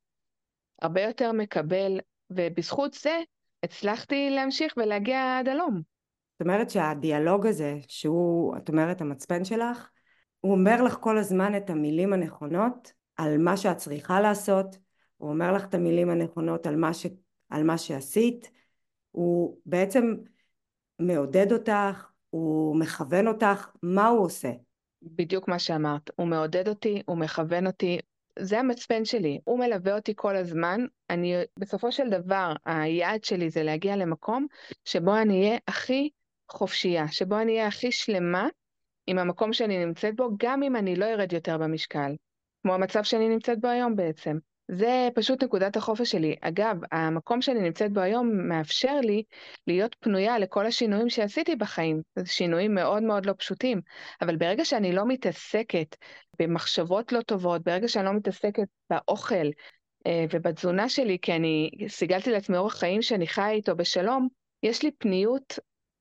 [0.83, 3.19] הרבה יותר מקבל, ובזכות זה
[3.63, 5.75] הצלחתי להמשיך ולהגיע עד הלום.
[6.33, 9.91] זאת אומרת שהדיאלוג הזה, שהוא, את אומרת, המצפן שלך,
[10.41, 14.79] הוא אומר לך כל הזמן את המילים הנכונות על מה שאת צריכה לעשות,
[15.17, 17.07] הוא אומר לך את המילים הנכונות על מה, ש,
[17.51, 18.51] על מה שעשית,
[19.11, 20.15] הוא בעצם
[20.99, 24.51] מעודד אותך, הוא מכוון אותך, מה הוא עושה?
[25.03, 26.11] בדיוק מה שאמרת.
[26.17, 27.99] הוא מעודד אותי, הוא מכוון אותי,
[28.39, 30.81] זה המצפן שלי, הוא מלווה אותי כל הזמן.
[31.11, 34.47] אני, בסופו של דבר, היעד שלי זה להגיע למקום
[34.85, 36.09] שבו אני אהיה הכי
[36.51, 38.49] חופשייה, שבו אני אהיה הכי שלמה
[39.07, 42.17] עם המקום שאני נמצאת בו, גם אם אני לא ארד יותר במשקל,
[42.63, 44.39] כמו המצב שאני נמצאת בו היום בעצם.
[44.71, 46.37] זה פשוט נקודת החופש שלי.
[46.41, 49.23] אגב, המקום שאני נמצאת בו היום מאפשר לי
[49.67, 52.03] להיות פנויה לכל השינויים שעשיתי בחיים.
[52.17, 53.81] זה שינויים מאוד מאוד לא פשוטים,
[54.23, 55.97] אבל ברגע שאני לא מתעסקת
[56.39, 59.47] במחשבות לא טובות, ברגע שאני לא מתעסקת באוכל
[60.07, 64.29] אה, ובתזונה שלי, כי אני סיגלתי לעצמי אורח חיים שאני חיה איתו בשלום,
[64.63, 65.59] יש לי פניות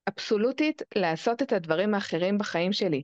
[0.08, 3.02] אבסולוטית לעשות את הדברים האחרים בחיים שלי.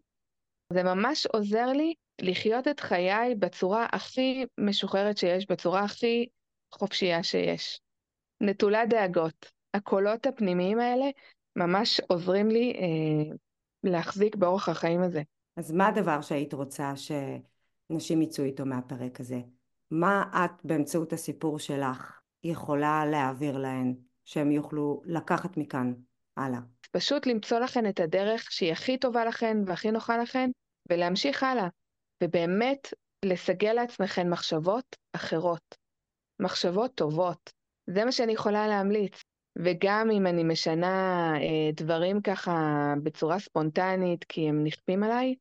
[0.73, 6.27] זה ממש עוזר לי לחיות את חיי בצורה הכי משוחררת שיש, בצורה הכי
[6.75, 7.81] חופשייה שיש.
[8.41, 9.53] נטולת דאגות.
[9.75, 11.07] הקולות הפנימיים האלה
[11.57, 13.35] ממש עוזרים לי אה,
[13.83, 15.23] להחזיק באורח החיים הזה.
[15.57, 19.41] אז מה הדבר שהיית רוצה שנשים יצאו איתו מהפרק הזה?
[19.91, 25.93] מה את באמצעות הסיפור שלך יכולה להעביר להן, שהם יוכלו לקחת מכאן
[26.37, 26.59] הלאה?
[26.91, 30.51] פשוט למצוא לכן את הדרך שהיא הכי טובה לכן והכי נוחה לכן,
[30.91, 31.69] ולהמשיך הלאה.
[32.23, 32.95] ובאמת
[33.25, 35.75] לסגל לעצמכם מחשבות אחרות,
[36.41, 37.53] מחשבות טובות.
[37.87, 39.23] זה מה שאני יכולה להמליץ.
[39.57, 42.55] וגם אם אני משנה אה, דברים ככה
[43.03, 45.35] בצורה ספונטנית, כי הם נכפים עליי,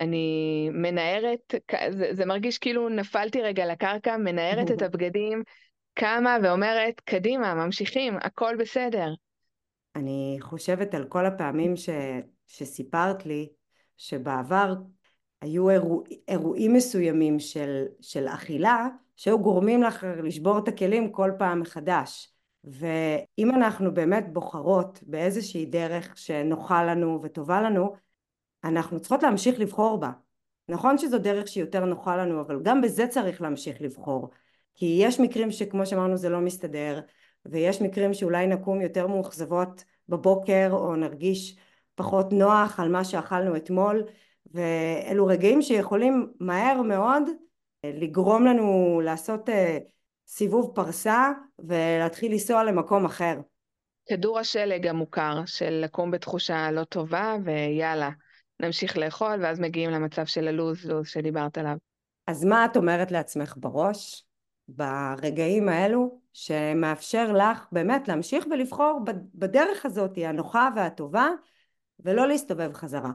[0.00, 1.54] אני מנערת,
[1.90, 5.42] זה, זה מרגיש כאילו נפלתי רגע לקרקע, מנערת את הבגדים,
[5.94, 9.08] קמה ואומרת, קדימה, ממשיכים, הכל בסדר.
[9.96, 11.88] אני חושבת על כל הפעמים ש,
[12.46, 13.48] שסיפרת לי,
[13.96, 14.74] שבעבר
[15.40, 21.60] היו אירוע, אירועים מסוימים של, של אכילה שהיו גורמים לך לשבור את הכלים כל פעם
[21.60, 22.32] מחדש.
[22.64, 27.94] ואם אנחנו באמת בוחרות באיזושהי דרך שנוחה לנו וטובה לנו,
[28.64, 30.10] אנחנו צריכות להמשיך לבחור בה.
[30.68, 34.30] נכון שזו דרך שהיא יותר נוחה לנו, אבל גם בזה צריך להמשיך לבחור.
[34.74, 37.00] כי יש מקרים שכמו שאמרנו זה לא מסתדר,
[37.50, 41.56] ויש מקרים שאולי נקום יותר מאוכזבות בבוקר, או נרגיש
[41.94, 44.02] פחות נוח על מה שאכלנו אתמול,
[44.54, 47.22] ואלו רגעים שיכולים מהר מאוד
[47.84, 49.78] אה, לגרום לנו לעשות אה,
[50.26, 53.34] סיבוב פרסה ולהתחיל לנסוע למקום אחר.
[54.08, 58.10] כדור השלג המוכר של לקום בתחושה לא טובה ויאללה,
[58.60, 61.76] נמשיך לאכול ואז מגיעים למצב של הלוז-לוז שדיברת עליו.
[62.26, 64.24] אז מה את אומרת לעצמך בראש
[64.68, 69.00] ברגעים האלו שמאפשר לך באמת להמשיך ולבחור
[69.34, 71.28] בדרך הזאת הנוחה והטובה
[72.00, 73.10] ולא להסתובב חזרה?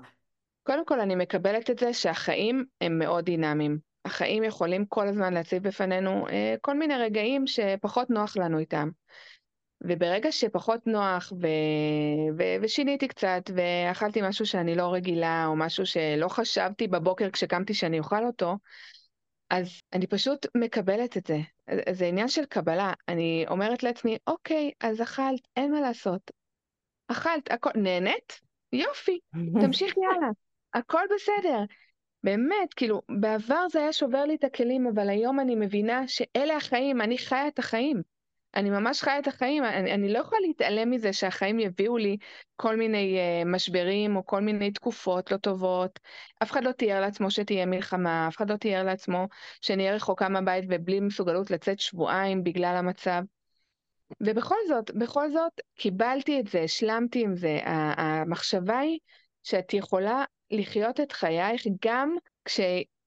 [0.64, 3.80] קודם כל, אני מקבלת את זה שהחיים הם מאוד דינמיים.
[4.06, 8.90] החיים יכולים כל הזמן להציב בפנינו אה, כל מיני רגעים שפחות נוח לנו איתם.
[9.82, 11.48] וברגע שפחות נוח ו...
[12.38, 12.44] ו...
[12.62, 18.26] ושיניתי קצת ואכלתי משהו שאני לא רגילה או משהו שלא חשבתי בבוקר כשקמתי שאני אוכל
[18.26, 18.58] אותו,
[19.52, 21.38] אז אני פשוט מקבלת את זה.
[21.92, 22.94] זה עניין של קבלה.
[23.08, 26.32] אני אומרת לעצמי, אוקיי, אז אכלת, אין מה לעשות.
[27.08, 28.42] אכלת, הכל, נהנית?
[28.74, 29.20] יופי,
[29.62, 30.30] תמשיכי הלאה.
[30.74, 31.60] הכל בסדר.
[32.24, 37.02] באמת, כאילו, בעבר זה היה שובר לי את הכלים, אבל היום אני מבינה שאלה החיים,
[37.02, 38.02] אני חיה את החיים.
[38.56, 42.18] אני ממש חיה את החיים, אני, אני לא יכולה להתעלם מזה שהחיים יביאו לי
[42.56, 46.00] כל מיני uh, משברים או כל מיני תקופות לא טובות.
[46.44, 49.28] אף אחד לא תיאר לעצמו שתהיה מלחמה, אף אחד לא תיאר לעצמו
[49.62, 53.22] שאני אהיה רחוקה מהבית ובלי מסוגלות לצאת שבועיים בגלל המצב.
[54.22, 57.60] ובכל זאת, בכל זאת, קיבלתי את זה, השלמתי עם זה.
[57.66, 59.00] המחשבה היא
[59.44, 62.16] שאת יכולה לחיות את חייך גם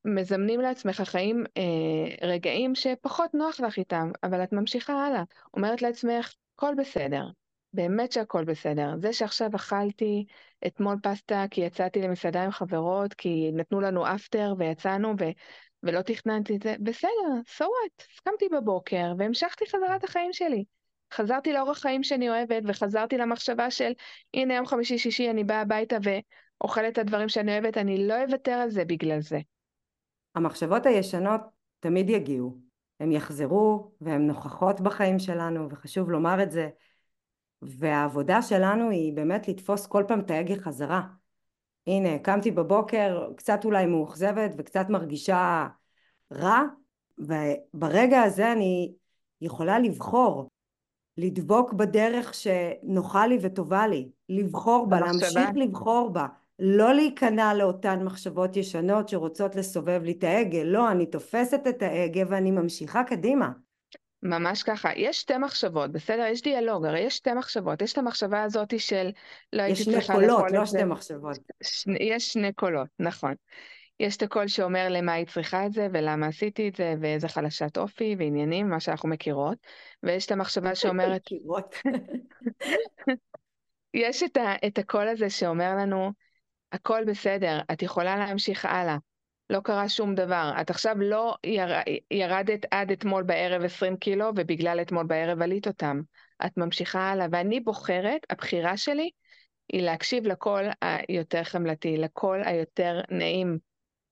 [0.04, 5.22] כשמזמנים לעצמך חיים אה, רגעים שפחות נוח לך איתם, אבל את ממשיכה הלאה.
[5.54, 7.24] אומרת לעצמך, הכל בסדר,
[7.72, 8.94] באמת שהכל בסדר.
[8.96, 10.24] זה שעכשיו אכלתי
[10.66, 15.24] אתמול פסטה כי יצאתי למסעדה עם חברות, כי נתנו לנו אפטר ויצאנו ו...
[15.82, 17.10] ולא תכננתי את זה, בסדר,
[17.58, 18.04] so what?
[18.12, 20.64] הסכמתי בבוקר והמשכתי חזרת החיים שלי.
[21.12, 23.92] חזרתי לאורח חיים שאני אוהבת וחזרתי למחשבה של
[24.34, 25.96] הנה יום חמישי שישי אני באה הביתה
[26.60, 29.38] אוכלת את הדברים שאני אוהבת, אני לא אוותר על זה בגלל זה.
[30.34, 31.40] המחשבות הישנות
[31.80, 32.58] תמיד יגיעו.
[33.00, 36.68] הן יחזרו והן נוכחות בחיים שלנו, וחשוב לומר את זה.
[37.62, 41.02] והעבודה שלנו היא באמת לתפוס כל פעם את ההגה חזרה.
[41.86, 45.66] הנה, קמתי בבוקר קצת אולי מאוכזבת וקצת מרגישה
[46.32, 46.62] רע,
[47.18, 48.94] וברגע הזה אני
[49.40, 50.48] יכולה לבחור
[51.16, 56.26] לדבוק בדרך שנוחה לי וטובה לי, לבחור בה, להמשיך לבחור בה,
[56.58, 62.22] לא להיכנע לאותן מחשבות ישנות שרוצות לסובב לי את ההגה, לא, אני תופסת את ההגה
[62.28, 63.50] ואני ממשיכה קדימה.
[64.22, 64.90] ממש ככה.
[64.96, 66.22] יש שתי מחשבות, בסדר?
[66.22, 67.82] יש דיאלוג, הרי יש שתי מחשבות.
[67.82, 69.10] יש את המחשבה הזאת של
[69.52, 70.66] לא הייתי יש שני קולות, לא.
[70.66, 71.38] שתי מחשבות.
[71.62, 71.86] ש...
[72.00, 73.34] יש שני קולות, נכון.
[74.00, 77.78] יש את הקול שאומר למה היא צריכה את זה, ולמה עשיתי את זה, ואיזה חלשת
[77.78, 79.58] אופי ועניינים, מה שאנחנו מכירות.
[80.02, 81.22] ויש את המחשבה שאומרת.
[83.94, 84.54] יש את, ה...
[84.66, 86.12] את הקול הזה שאומר לנו,
[86.74, 88.96] הכל בסדר, את יכולה להמשיך הלאה.
[89.50, 90.52] לא קרה שום דבר.
[90.60, 91.68] את עכשיו לא יר...
[92.10, 96.00] ירדת עד אתמול בערב 20 קילו, ובגלל אתמול בערב עלית אותם.
[96.46, 99.10] את ממשיכה הלאה, ואני בוחרת, הבחירה שלי
[99.72, 103.58] היא להקשיב לקול היותר חמלתי, לקול היותר נעים,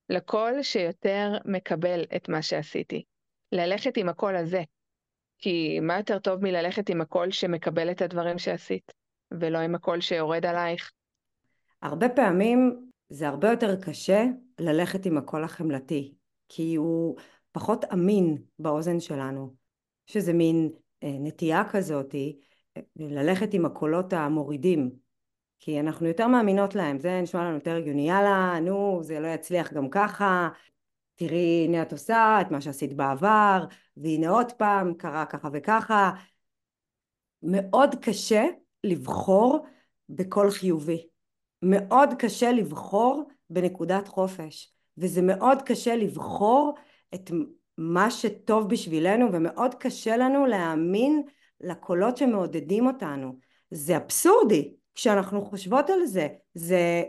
[0.09, 3.05] לקול שיותר מקבל את מה שעשיתי.
[3.53, 4.62] ללכת עם הקול הזה.
[5.38, 8.92] כי מה יותר טוב מללכת עם הקול שמקבל את הדברים שעשית,
[9.40, 10.92] ולא עם הקול שיורד עלייך?
[11.82, 14.24] הרבה פעמים זה הרבה יותר קשה
[14.58, 16.14] ללכת עם הקול החמלתי,
[16.48, 17.16] כי הוא
[17.52, 19.54] פחות אמין באוזן שלנו.
[20.08, 20.70] יש איזה מין
[21.02, 22.38] אה, נטייה כזאתי
[22.76, 24.90] אה, ללכת עם הקולות המורידים,
[25.60, 29.72] כי אנחנו יותר מאמינות להם, זה נשמע לנו יותר הגיוני, יאללה, נו, זה לא יצליח
[29.72, 30.48] גם ככה,
[31.14, 33.64] תראי, הנה את עושה את מה שעשית בעבר,
[33.96, 36.10] והנה עוד פעם, קרה ככה וככה.
[37.42, 38.44] מאוד קשה
[38.84, 39.66] לבחור
[40.08, 41.12] בקול חיובי.
[41.62, 46.75] מאוד קשה לבחור בנקודת חופש, וזה מאוד קשה לבחור
[47.14, 47.31] את
[47.79, 51.22] מה שטוב בשבילנו, ומאוד קשה לנו להאמין
[51.61, 53.37] לקולות שמעודדים אותנו.
[53.70, 56.29] זה אבסורדי כשאנחנו חושבות על זה.
[56.55, 57.03] זה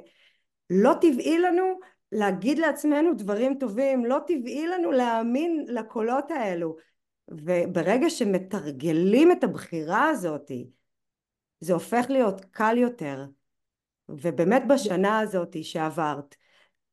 [0.70, 1.80] לא טבעי לנו
[2.12, 6.76] להגיד לעצמנו דברים טובים, לא טבעי לנו להאמין לקולות האלו.
[7.28, 10.52] וברגע שמתרגלים את הבחירה הזאת,
[11.60, 13.26] זה הופך להיות קל יותר.
[14.10, 16.36] ובאמת בשנה הזאת שעברת,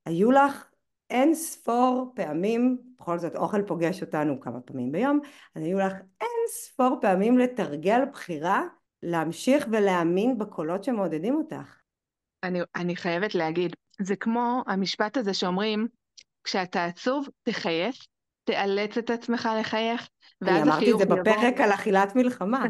[0.06, 0.64] היו לך
[1.10, 5.20] אין ספור פעמים, בכל זאת אוכל פוגש אותנו כמה פעמים ביום,
[5.54, 8.62] אז היו לך אין ספור פעמים לתרגל בחירה,
[9.02, 11.76] להמשיך ולהאמין בקולות שמעודדים אותך.
[12.42, 15.88] אני, אני חייבת להגיד, זה כמו המשפט הזה שאומרים,
[16.44, 17.96] כשאתה עצוב, תחייך,
[18.44, 20.08] תאלץ את עצמך לחייך,
[20.42, 22.64] אני אמרתי את זה יבוא- בפרק על אכילת מלחמה.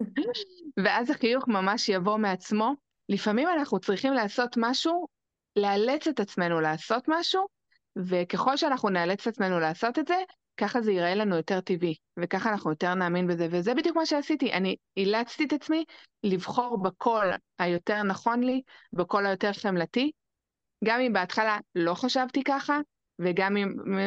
[0.84, 2.72] ואז החיוך ממש יבוא מעצמו.
[3.08, 5.06] לפעמים אנחנו צריכים לעשות משהו,
[5.56, 7.46] לאלץ את עצמנו לעשות משהו,
[7.96, 10.16] וככל שאנחנו נאלץ את עצמנו לעשות את זה,
[10.56, 14.52] ככה זה ייראה לנו יותר טבעי, וככה אנחנו יותר נאמין בזה, וזה בדיוק מה שעשיתי.
[14.52, 15.84] אני אילצתי את עצמי
[16.22, 18.62] לבחור בקול היותר נכון לי,
[18.92, 20.10] בקול היותר חמלתי,
[20.84, 22.78] גם אם בהתחלה לא חשבתי ככה,
[23.18, 23.54] וגם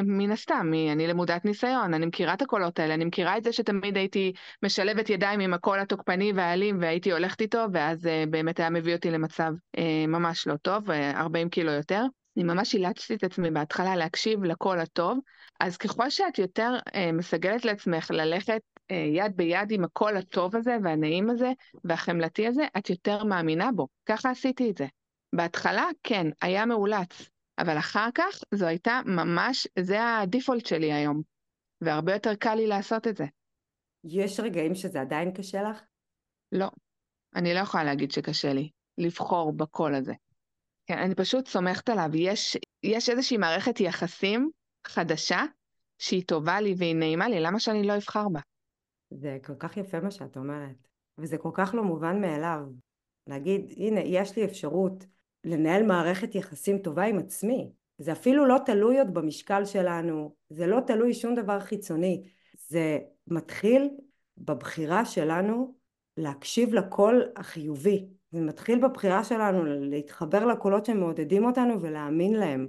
[0.05, 3.97] מן הסתם, אני למודת ניסיון, אני מכירה את הקולות האלה, אני מכירה את זה שתמיד
[3.97, 8.95] הייתי משלבת ידיים עם הקול התוקפני והאלים והייתי הולכת איתו, ואז uh, באמת היה מביא
[8.95, 12.03] אותי למצב uh, ממש לא טוב, uh, 40 קילו יותר.
[12.37, 15.19] אני ממש אילצתי את עצמי בהתחלה להקשיב לקול הטוב,
[15.59, 16.77] אז ככל שאת יותר
[17.13, 21.51] מסגלת לעצמך ללכת יד ביד עם הקול הטוב הזה והנעים הזה
[21.83, 23.87] והחמלתי הזה, את יותר מאמינה בו.
[24.05, 24.85] ככה עשיתי את זה.
[25.33, 31.21] בהתחלה, כן, היה מאולץ, אבל אחר כך זו הייתה ממש, זה הדיפולט שלי היום,
[31.81, 33.25] והרבה יותר קל לי לעשות את זה.
[34.03, 35.81] יש רגעים שזה עדיין קשה לך?
[36.51, 36.67] לא,
[37.35, 40.13] אני לא יכולה להגיד שקשה לי לבחור בקול הזה.
[40.85, 42.09] כן, אני פשוט סומכת עליו.
[42.15, 44.49] יש, יש איזושהי מערכת יחסים
[44.87, 45.41] חדשה
[45.97, 48.39] שהיא טובה לי והיא נעימה לי, למה שאני לא אבחר בה?
[49.09, 52.59] זה כל כך יפה מה שאת אומרת, וזה כל כך לא מובן מאליו.
[53.27, 55.05] להגיד, הנה, יש לי אפשרות
[55.47, 57.71] לנהל מערכת יחסים טובה עם עצמי.
[57.97, 62.23] זה אפילו לא תלוי עוד במשקל שלנו, זה לא תלוי שום דבר חיצוני.
[62.67, 63.89] זה מתחיל
[64.37, 65.75] בבחירה שלנו
[66.17, 68.07] להקשיב לקול החיובי.
[68.31, 72.67] זה מתחיל בבחירה שלנו להתחבר לקולות שמעודדים אותנו ולהאמין להם.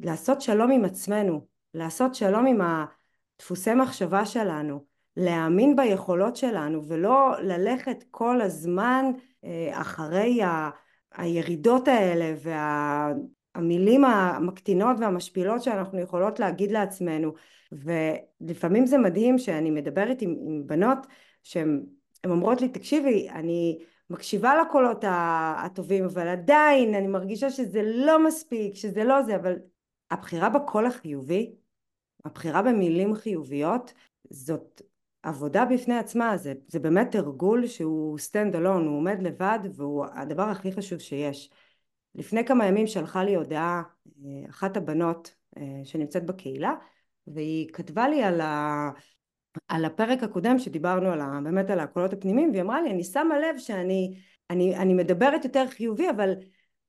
[0.00, 4.84] לעשות שלום עם עצמנו, לעשות שלום עם הדפוסי מחשבה שלנו,
[5.16, 9.04] להאמין ביכולות שלנו ולא ללכת כל הזמן
[9.44, 10.70] אה, אחרי ה...
[11.14, 12.34] הירידות האלה
[13.54, 17.32] והמילים המקטינות והמשפילות שאנחנו יכולות להגיד לעצמנו.
[17.72, 20.98] ולפעמים זה מדהים שאני מדברת עם, עם בנות
[21.42, 21.84] שהן
[22.24, 23.78] אומרות לי תקשיבי אני
[24.10, 25.04] מקשיבה לקולות
[25.64, 29.36] הטובים אבל עדיין אני מרגישה שזה לא מספיק שזה לא זה.
[29.36, 29.58] אבל
[30.10, 31.54] הבחירה בקול החיובי
[32.24, 33.92] הבחירה במילים חיוביות
[34.30, 34.82] זאת
[35.22, 40.42] עבודה בפני עצמה, זה, זה באמת תרגול שהוא stand alone, הוא עומד לבד והוא הדבר
[40.42, 41.50] הכי חשוב שיש.
[42.14, 43.82] לפני כמה ימים שלחה לי הודעה
[44.24, 46.74] אה, אחת הבנות אה, שנמצאת בקהילה
[47.26, 48.90] והיא כתבה לי על, ה,
[49.68, 53.38] על הפרק הקודם שדיברנו על ה, באמת על הקולות הפנימיים והיא אמרה לי אני שמה
[53.38, 54.20] לב שאני
[54.50, 56.34] אני, אני מדברת יותר חיובי אבל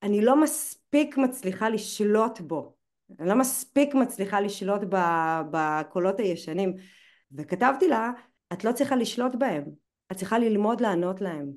[0.04, 2.76] אני לא מספיק מצליחה לשלוט בו
[3.20, 4.82] אני לא מספיק מצליחה לשלוט
[5.52, 6.76] בקולות הישנים
[7.34, 8.12] וכתבתי לה,
[8.54, 9.64] את לא צריכה לשלוט בהם,
[10.12, 11.52] את צריכה ללמוד לענות להם.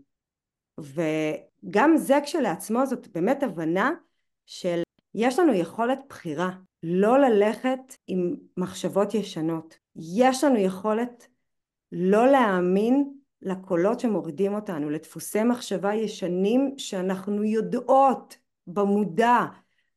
[0.81, 3.91] וגם זה כשלעצמו זאת באמת הבנה
[4.47, 4.83] של
[5.15, 6.51] יש לנו יכולת בחירה
[6.83, 9.79] לא ללכת עם מחשבות ישנות.
[9.97, 11.27] יש לנו יכולת
[11.93, 13.13] לא להאמין
[13.43, 19.39] לקולות שמורידים אותנו, לדפוסי מחשבה ישנים שאנחנו יודעות במודע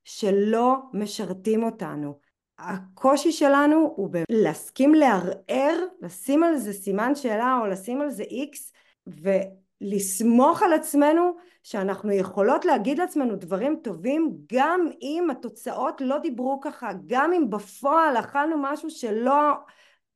[0.04, 2.20] שלא משרתים אותנו.
[2.60, 8.74] הקושי שלנו הוא להסכים לערער, לשים על זה סימן שאלה או לשים על זה איקס
[9.08, 16.90] ולסמוך על עצמנו שאנחנו יכולות להגיד לעצמנו דברים טובים גם אם התוצאות לא דיברו ככה,
[17.06, 19.52] גם אם בפועל אכלנו משהו שלא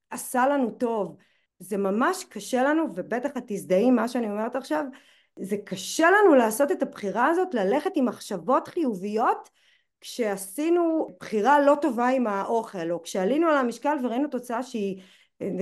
[0.09, 1.17] עשה לנו טוב.
[1.59, 4.85] זה ממש קשה לנו, ובטח את תזדהי עם מה שאני אומרת עכשיו,
[5.39, 9.49] זה קשה לנו לעשות את הבחירה הזאת, ללכת עם מחשבות חיוביות
[10.03, 15.01] כשעשינו בחירה לא טובה עם האוכל, או כשעלינו על המשקל וראינו תוצאה שהיא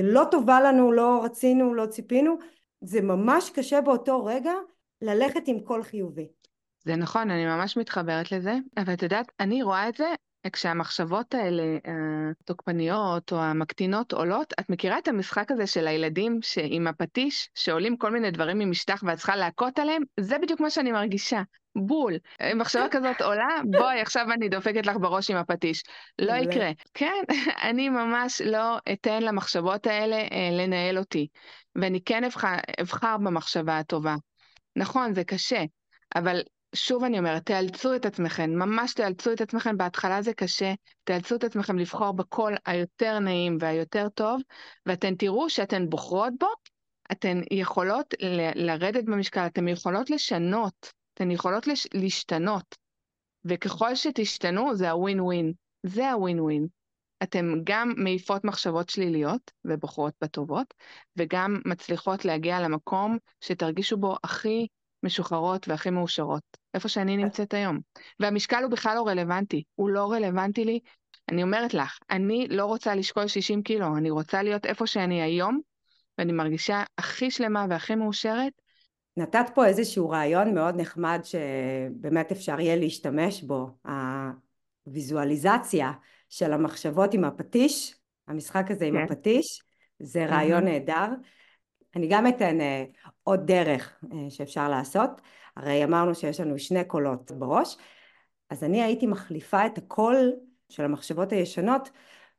[0.04, 2.38] לא טובה לנו, לא רצינו, לא ציפינו,
[2.82, 4.54] זה ממש קשה באותו רגע
[5.02, 6.28] ללכת עם קול חיובי.
[6.86, 10.14] זה נכון, אני ממש מתחברת לזה, אבל את יודעת, אני רואה את זה
[10.50, 11.64] כשהמחשבות האלה,
[12.42, 18.12] התוקפניות או המקטינות עולות, את מכירה את המשחק הזה של הילדים עם הפטיש, שעולים כל
[18.12, 20.04] מיני דברים ממשטח ואת צריכה להכות עליהם?
[20.20, 21.42] זה בדיוק מה שאני מרגישה.
[21.76, 22.18] בול.
[22.56, 25.84] מחשבה כזאת עולה, בואי, עכשיו אני דופקת לך בראש עם הפטיש.
[26.20, 26.72] לא יקרה.
[26.94, 27.24] כן,
[27.70, 31.28] אני ממש לא אתן למחשבות האלה אה, לנהל אותי.
[31.76, 34.16] ואני כן אבחר, אבחר במחשבה הטובה.
[34.76, 35.64] נכון, זה קשה,
[36.16, 36.42] אבל
[36.76, 41.44] שוב אני אומרת, תאלצו את עצמכם, ממש תאלצו את עצמכם, בהתחלה זה קשה, תאלצו את
[41.44, 44.42] עצמכם לבחור בקול היותר נעים והיותר טוב,
[44.86, 46.48] ואתן תראו שאתן בוחרות בו,
[47.12, 52.76] אתן יכולות ל- לרדת במשקל, אתן יכולות לשנות, אתן יכולות לש- להשתנות,
[53.46, 55.54] וככל שתשתנו זה הווין ווין,
[55.86, 56.68] זה הווין ווין.
[57.24, 60.74] אתן גם מעיפות מחשבות שליליות ובוחרות בטובות,
[61.18, 64.68] וגם מצליחות להגיע למקום שתרגישו בו הכי
[65.04, 66.44] משוחררות והכי מאושרות,
[66.74, 67.80] איפה שאני נמצאת היום.
[68.20, 70.80] והמשקל הוא בכלל לא רלוונטי, הוא לא רלוונטי לי.
[71.30, 75.62] אני אומרת לך, אני לא רוצה לשקול 60 קילו, אני רוצה להיות איפה שאני היום,
[76.18, 78.54] ואני מרגישה הכי שלמה והכי מאושרת.
[79.18, 83.70] נתת פה איזשהו רעיון מאוד נחמד שבאמת אפשר יהיה להשתמש בו,
[84.86, 85.92] הוויזואליזציה
[86.30, 87.96] של המחשבות עם הפטיש,
[88.28, 89.04] המשחק הזה עם כן.
[89.04, 89.62] הפטיש,
[90.00, 91.08] זה רעיון נהדר.
[91.96, 95.22] אני גם אתן uh, עוד דרך uh, שאפשר לעשות,
[95.58, 97.78] הרי אמרנו שיש לנו שני קולות בראש,
[98.50, 100.34] אז אני הייתי מחליפה את הקול
[100.70, 101.90] של המחשבות הישנות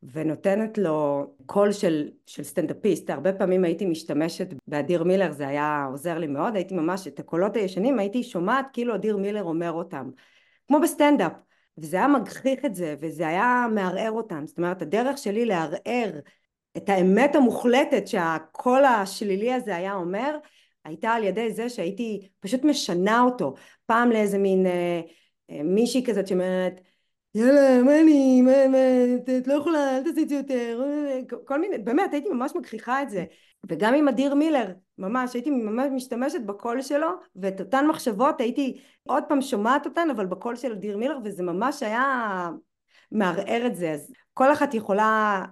[0.03, 6.19] ונותנת לו קול של, של סטנדאפיסט, הרבה פעמים הייתי משתמשת באדיר מילר, זה היה עוזר
[6.19, 10.11] לי מאוד, הייתי ממש, את הקולות הישנים הייתי שומעת כאילו אדיר מילר אומר אותם,
[10.69, 11.33] כמו בסטנדאפ,
[11.79, 16.11] וזה היה מגחיך את זה, וזה היה מערער אותם, זאת אומרת הדרך שלי לערער
[16.77, 20.37] את האמת המוחלטת שהקול השלילי הזה היה אומר,
[20.85, 23.55] הייתה על ידי זה שהייתי פשוט משנה אותו,
[23.87, 25.01] פעם לאיזה מין אה,
[25.51, 26.81] אה, מישהי כזאת שאומרת
[27.35, 28.79] יאללה מה אני, מה, מה,
[29.39, 30.83] את לא יכולה, אל תעשי את זה יותר,
[31.45, 33.25] כל מיני, באמת הייתי ממש מגחיכה את זה,
[33.69, 39.25] וגם עם אדיר מילר, ממש הייתי ממש משתמשת בקול שלו, ואת אותן מחשבות הייתי עוד
[39.29, 42.51] פעם שומעת אותן, אבל בקול של אדיר מילר, וזה ממש היה
[43.13, 45.45] מערער את זה, אז כל אחת יכולה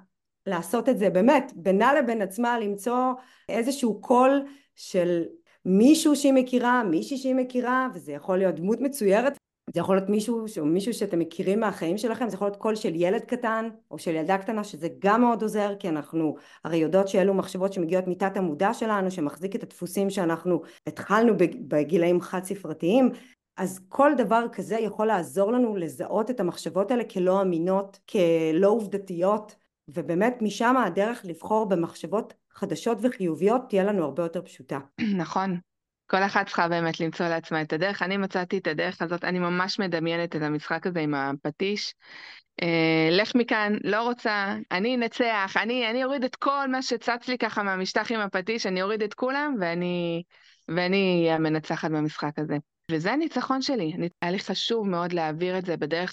[0.47, 3.13] לעשות את זה באמת בינה לבין עצמה למצוא
[3.49, 4.45] איזשהו קול
[4.77, 5.23] של
[5.65, 9.37] מישהו שהיא מכירה, מישהי שהיא מכירה וזה יכול להיות דמות מצוירת
[9.75, 12.93] זה יכול להיות מישהו, שהוא מישהו שאתם מכירים מהחיים שלכם, זה יכול להיות קול של
[12.95, 17.35] ילד קטן או של ילדה קטנה שזה גם מאוד עוזר כי אנחנו הרי יודעות שאלו
[17.35, 21.33] מחשבות שמגיעות מתת המודע שלנו שמחזיק את הדפוסים שאנחנו התחלנו
[21.69, 23.11] בגילאים חד ספרתיים.
[23.57, 29.55] אז כל דבר כזה יכול לעזור לנו לזהות את המחשבות האלה כלא אמינות, כלא עובדתיות
[29.95, 34.79] ובאמת משם הדרך לבחור במחשבות חדשות וחיוביות תהיה לנו הרבה יותר פשוטה.
[35.23, 35.59] נכון.
[36.07, 38.03] כל אחת צריכה באמת למצוא לעצמה את הדרך.
[38.03, 41.95] אני מצאתי את הדרך הזאת, אני ממש מדמיינת את המשחק הזה עם הפטיש.
[42.63, 47.39] אה, לך מכאן, לא רוצה, אני אנצח, אני, אני אוריד את כל מה שצץ לי
[47.39, 52.57] ככה מהמשטח עם הפטיש, אני אוריד את כולם ואני אהיה המנצחת במשחק הזה.
[52.91, 53.93] וזה הניצחון שלי.
[53.95, 56.13] אני, היה לי חשוב מאוד להעביר את זה בדרך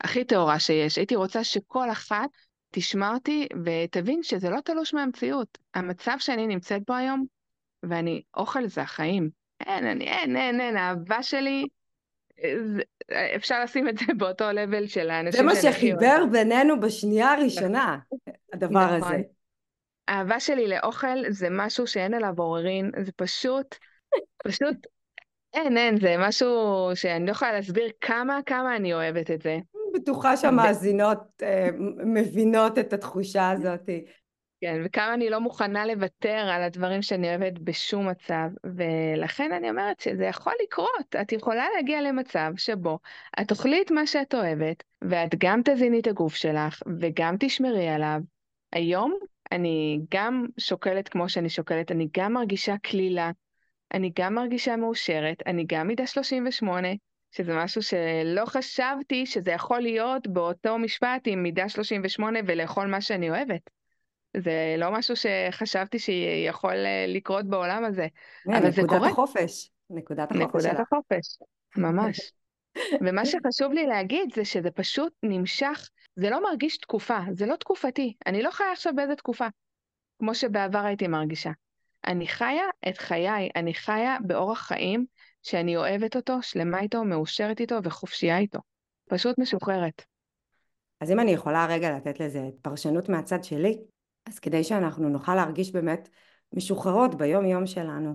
[0.00, 0.96] הכי טהורה שיש.
[0.96, 2.30] הייתי רוצה שכל אחת
[2.70, 5.58] תשמע אותי ותבין שזה לא תלוש מהמציאות.
[5.74, 7.26] המצב שאני נמצאת בו היום,
[7.82, 9.30] ואני, אוכל זה החיים.
[9.66, 11.66] אין, אני, אין, אין, אין, האהבה שלי,
[12.64, 12.82] זה,
[13.36, 17.98] אפשר לשים את זה באותו לבל של האנשים זה מה שחיבר בינינו בשנייה הראשונה,
[18.52, 19.12] הדבר נכון.
[19.12, 19.22] הזה.
[20.08, 23.76] האהבה שלי לאוכל זה משהו שאין עליו עוררין, זה פשוט,
[24.44, 24.86] פשוט,
[25.54, 29.58] אין, אין, זה משהו שאני לא יכולה להסביר כמה, כמה אני אוהבת את זה.
[29.94, 31.44] בטוחה שהמאזינות uh,
[32.04, 33.88] מבינות את התחושה הזאת.
[34.60, 40.00] כן, וכמה אני לא מוכנה לוותר על הדברים שאני אוהבת בשום מצב, ולכן אני אומרת
[40.00, 41.16] שזה יכול לקרות.
[41.20, 42.98] את יכולה להגיע למצב שבו
[43.40, 48.20] את תאכלי את מה שאת אוהבת, ואת גם תזיני את הגוף שלך, וגם תשמרי עליו.
[48.72, 49.18] היום
[49.52, 53.30] אני גם שוקלת כמו שאני שוקלת, אני גם מרגישה קלילה,
[53.94, 56.88] אני גם מרגישה מאושרת, אני גם מידה 38,
[57.32, 63.30] שזה משהו שלא חשבתי שזה יכול להיות באותו משפט עם מידה 38 ולאכול מה שאני
[63.30, 63.70] אוהבת.
[64.36, 68.06] זה לא משהו שחשבתי שיכול אה, לקרות בעולם הזה,
[68.46, 68.96] אבל זה קורה.
[68.98, 69.70] נקודת החופש.
[69.90, 70.80] נקודת החופש נקודת שלך.
[70.80, 71.38] החופש,
[71.76, 72.32] ממש.
[73.06, 78.14] ומה שחשוב לי להגיד זה שזה פשוט נמשך, זה לא מרגיש תקופה, זה לא תקופתי.
[78.26, 79.46] אני לא חיה עכשיו באיזה תקופה,
[80.18, 81.50] כמו שבעבר הייתי מרגישה.
[82.06, 85.06] אני חיה את חיי, אני חיה באורח חיים
[85.42, 88.58] שאני אוהבת אותו, שלמה איתו, מאושרת איתו וחופשייה איתו.
[89.08, 90.02] פשוט משוחררת.
[91.00, 93.78] אז אם אני יכולה רגע לתת לזה פרשנות מהצד שלי,
[94.26, 96.08] אז כדי שאנחנו נוכל להרגיש באמת
[96.52, 98.14] משוחררות ביום יום שלנו,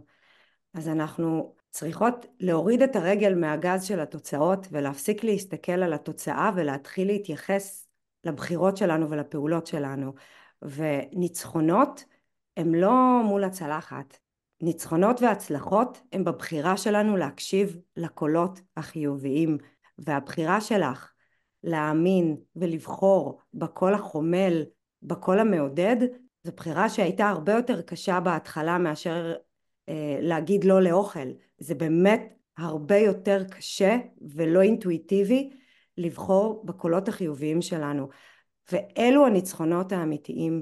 [0.74, 7.88] אז אנחנו צריכות להוריד את הרגל מהגז של התוצאות ולהפסיק להסתכל על התוצאה ולהתחיל להתייחס
[8.24, 10.14] לבחירות שלנו ולפעולות שלנו.
[10.62, 12.04] וניצחונות
[12.58, 14.18] הם לא מול הצלחת.
[14.66, 19.58] ניצחונות והצלחות הם בבחירה שלנו להקשיב לקולות החיוביים.
[19.98, 21.12] והבחירה שלך
[21.64, 24.64] להאמין ולבחור בקול החומל,
[25.02, 25.98] בקול המעודד,
[26.44, 29.34] זו בחירה שהייתה הרבה יותר קשה בהתחלה מאשר
[29.90, 31.28] אה, להגיד לא לאוכל.
[31.58, 35.50] זה באמת הרבה יותר קשה ולא אינטואיטיבי
[35.98, 38.08] לבחור בקולות החיוביים שלנו.
[38.72, 40.62] ואלו הניצחונות האמיתיים,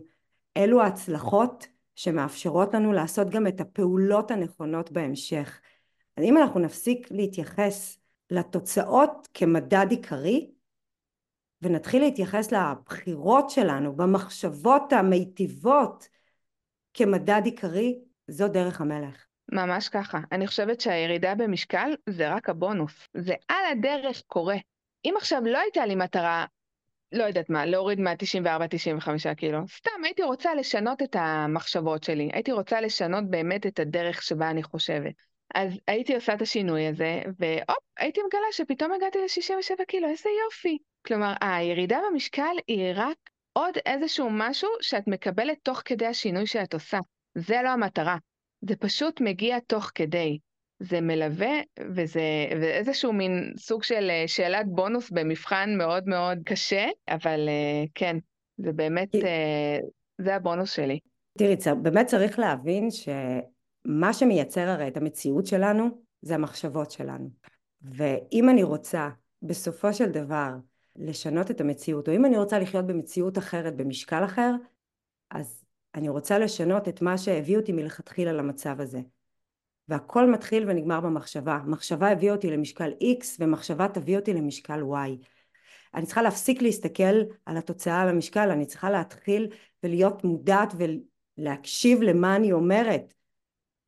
[0.58, 5.62] אלו ההצלחות שמאפשרות לנו לעשות גם את הפעולות הנכונות בהמשך.
[6.18, 7.98] אז אם אנחנו נפסיק להתייחס
[8.30, 10.52] לתוצאות כמדד עיקרי,
[11.62, 16.08] ונתחיל להתייחס לבחירות שלנו, במחשבות המיטיבות
[16.94, 19.26] כמדד עיקרי, זו דרך המלך.
[19.52, 20.20] ממש ככה.
[20.32, 23.08] אני חושבת שהירידה במשקל זה רק הבונוס.
[23.14, 24.58] זה על הדרך קורה.
[25.06, 26.46] אם עכשיו לא הייתה לי מטרה,
[27.14, 32.30] לא יודעת מה, להוריד מה-94-95 קילו, סתם הייתי רוצה לשנות את המחשבות שלי.
[32.34, 35.14] הייתי רוצה לשנות באמת את הדרך שבה אני חושבת.
[35.56, 40.78] אז הייתי עושה את השינוי הזה, והופ, הייתי מגלה שפתאום הגעתי ל-67 קילו, איזה יופי.
[41.08, 43.18] כלומר, הירידה במשקל היא רק
[43.54, 47.00] עוד איזשהו משהו שאת מקבלת תוך כדי השינוי שאת עושה.
[47.36, 48.18] זה לא המטרה.
[48.62, 50.38] זה פשוט מגיע תוך כדי.
[50.84, 51.62] זה מלווה,
[51.96, 52.22] וזה
[52.62, 58.18] ואיזשהו מין סוג של אה, שאלת בונוס במבחן מאוד מאוד קשה, אבל אה, כן,
[58.58, 59.80] זה באמת, אה,
[60.18, 61.00] זה הבונוס שלי.
[61.38, 65.90] תראי, באמת צריך להבין שמה שמייצר הרי את המציאות שלנו,
[66.22, 67.30] זה המחשבות שלנו.
[67.82, 69.10] ואם אני רוצה,
[69.42, 70.50] בסופו של דבר,
[70.96, 74.52] לשנות את המציאות, או אם אני רוצה לחיות במציאות אחרת, במשקל אחר,
[75.32, 75.64] אז
[75.96, 79.00] אני רוצה לשנות את מה שהביא אותי מלכתחילה למצב הזה.
[79.88, 81.60] והכל מתחיל ונגמר במחשבה.
[81.66, 85.26] מחשבה הביאה אותי למשקל X ומחשבה תביא אותי למשקל Y.
[85.94, 89.48] אני צריכה להפסיק להסתכל על התוצאה על המשקל, אני צריכה להתחיל
[89.84, 90.74] ולהיות מודעת
[91.38, 93.14] ולהקשיב למה אני אומרת.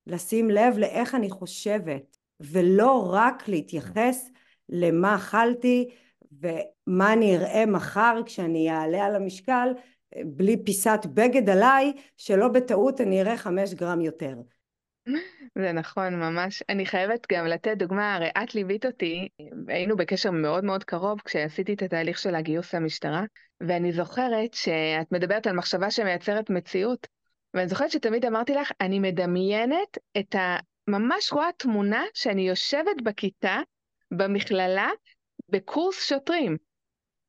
[0.08, 4.30] לשים לב לאיך אני חושבת, ולא רק להתייחס
[4.70, 5.90] למה אכלתי
[6.32, 9.70] ומה אני אראה מחר כשאני אעלה על המשקל
[10.26, 14.36] בלי פיסת בגד עליי, שלא בטעות אני אראה חמש גרם יותר.
[15.56, 16.64] זה נכון, ממש.
[16.70, 19.28] אני חייבת גם לתת דוגמה, הרי את ליווית אותי,
[19.68, 23.24] היינו בקשר מאוד מאוד קרוב כשעשיתי את התהליך של הגיוס למשטרה,
[23.62, 27.08] ואני זוכרת שאת מדברת על מחשבה שמייצרת מציאות,
[27.54, 30.58] ואני זוכרת שתמיד אמרתי לך, אני מדמיינת את ה...
[30.88, 33.60] ממש רואה תמונה שאני יושבת בכיתה,
[34.12, 34.90] במכללה,
[35.50, 36.58] בקורס שוטרים.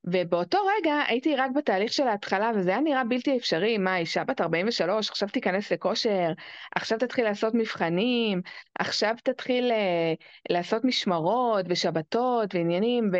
[0.06, 3.78] ובאותו רגע הייתי רק בתהליך של ההתחלה, וזה היה נראה בלתי אפשרי.
[3.78, 6.32] מה, אישה בת 43, עכשיו תיכנס לכושר,
[6.74, 8.40] עכשיו תתחיל לעשות מבחנים,
[8.78, 10.14] עכשיו תתחיל אה,
[10.50, 13.16] לעשות משמרות ושבתות ועניינים, ו...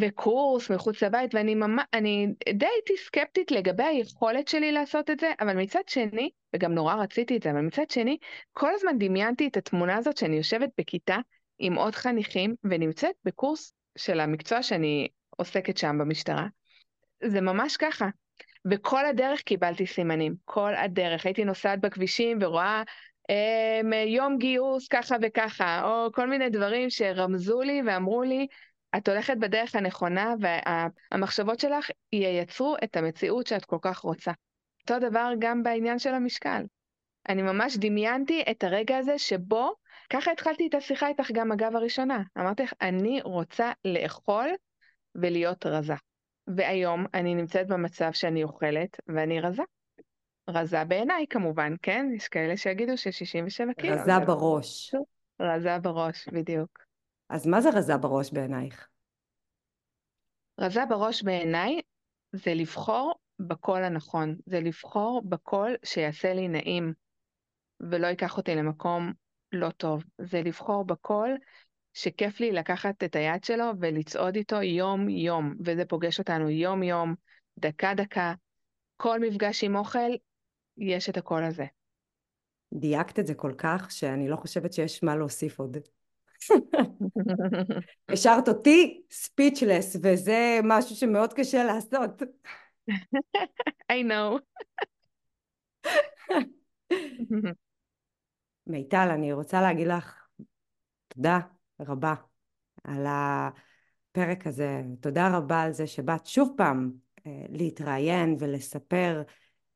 [0.00, 5.32] וקורס מחוץ לבית, ואני ממש, אני די הייתי סקפטית לגבי היכולת שלי לעשות את זה,
[5.40, 8.16] אבל מצד שני, וגם נורא רציתי את זה, אבל מצד שני,
[8.52, 11.16] כל הזמן דמיינתי את התמונה הזאת שאני יושבת בכיתה
[11.58, 15.08] עם עוד חניכים, ונמצאת בקורס של המקצוע שאני
[15.38, 16.46] עוסקת שם במשטרה.
[17.24, 18.08] זה ממש ככה.
[18.70, 21.26] וכל הדרך קיבלתי סימנים, כל הדרך.
[21.26, 22.82] הייתי נוסעת בכבישים ורואה
[23.30, 28.46] אה, יום גיוס ככה וככה, או כל מיני דברים שרמזו לי ואמרו לי,
[28.96, 34.32] את הולכת בדרך הנכונה והמחשבות שלך ייצרו את המציאות שאת כל כך רוצה.
[34.80, 36.62] אותו דבר גם בעניין של המשקל.
[37.28, 39.74] אני ממש דמיינתי את הרגע הזה שבו,
[40.10, 42.22] ככה התחלתי את השיחה איתך גם אגב הראשונה.
[42.38, 44.48] אמרתי לך, אני רוצה לאכול
[45.22, 45.94] ולהיות רזה.
[46.46, 49.62] והיום אני נמצאת במצב שאני אוכלת ואני רזה.
[50.50, 52.06] רזה בעיניי כמובן, כן?
[52.16, 53.94] יש כאלה שיגידו ש-67 קילו.
[53.94, 54.94] רזה זה לא- בראש.
[55.40, 56.78] רזה בראש, בדיוק.
[57.30, 58.88] אז מה זה רזה בראש בעינייך?
[60.60, 61.80] רזה בראש בעיניי
[62.32, 66.92] זה לבחור בקול הנכון, זה לבחור בקול שיעשה לי נעים
[67.80, 69.12] ולא ייקח אותי למקום
[69.52, 71.36] לא טוב, זה לבחור בקול
[71.98, 77.14] שכיף לי לקחת את היד שלו ולצעוד איתו יום-יום, וזה פוגש אותנו יום-יום,
[77.58, 78.34] דקה-דקה.
[78.96, 80.10] כל מפגש עם אוכל,
[80.76, 81.64] יש את הקול הזה.
[82.74, 85.76] דייקת את זה כל כך, שאני לא חושבת שיש מה להוסיף עוד.
[88.12, 92.22] השארת אותי ספיצ'לס, וזה משהו שמאוד קשה לעשות.
[93.92, 94.38] I know.
[98.66, 100.28] מיטל, אני רוצה להגיד לך
[101.08, 102.14] תודה רבה
[102.84, 104.82] על הפרק הזה.
[105.00, 106.90] תודה רבה על זה שבאת שוב פעם
[107.26, 109.22] אה, להתראיין ולספר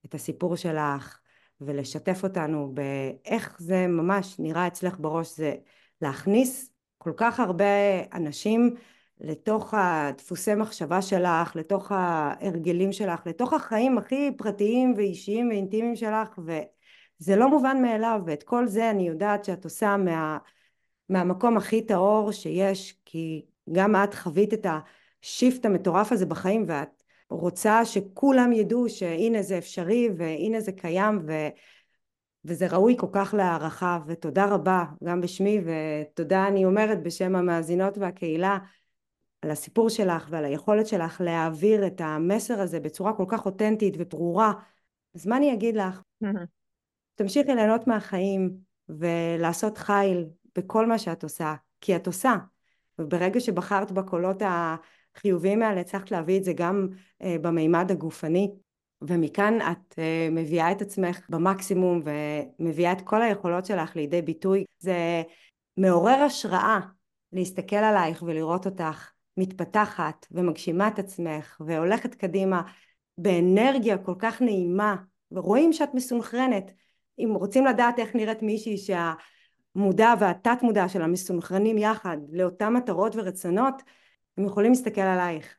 [0.06, 1.20] את הסיפור שלך
[1.60, 5.54] ולשתף אותנו באיך זה ממש נראה אצלך בראש, זה
[6.02, 7.64] להכניס כל כך הרבה
[8.12, 8.74] אנשים
[9.20, 17.36] לתוך הדפוסי מחשבה שלך, לתוך ההרגלים שלך, לתוך החיים הכי פרטיים ואישיים ואינטימיים שלך, וזה
[17.36, 20.38] לא מובן מאליו, ואת כל זה אני יודעת שאת עושה מה,
[21.08, 24.66] מהמקום הכי טהור שיש, כי גם את חווית את
[25.22, 31.32] השיפט המטורף הזה בחיים, ואת רוצה שכולם ידעו שהנה זה אפשרי, והנה זה קיים, ו...
[32.44, 38.58] וזה ראוי כל כך להערכה, ותודה רבה גם בשמי, ותודה אני אומרת בשם המאזינות והקהילה,
[39.42, 44.52] על הסיפור שלך ועל היכולת שלך להעביר את המסר הזה בצורה כל כך אותנטית וברורה.
[45.14, 46.02] אז מה אני אגיד לך?
[47.14, 48.56] תמשיכי ליהנות מהחיים
[48.88, 50.26] ולעשות חיל
[50.58, 52.34] בכל מה שאת עושה, כי את עושה.
[52.98, 56.88] וברגע שבחרת בקולות החיוביים האלה, הצלחת להביא את זה גם
[57.22, 58.50] uh, במימד הגופני.
[59.08, 62.02] ומכאן את uh, מביאה את עצמך במקסימום
[62.58, 64.64] ומביאה את כל היכולות שלך לידי ביטוי.
[64.78, 65.22] זה
[65.76, 66.80] מעורר השראה
[67.32, 72.62] להסתכל עלייך ולראות אותך מתפתחת ומגשימה את עצמך והולכת קדימה
[73.18, 74.96] באנרגיה כל כך נעימה
[75.32, 76.70] ורואים שאת מסונכרנת.
[77.18, 78.76] אם רוצים לדעת איך נראית מישהי
[79.74, 83.82] שהמודע והתת מודע שלה מסונכרנים יחד לאותן מטרות ורצונות,
[84.38, 85.58] הם יכולים להסתכל עלייך.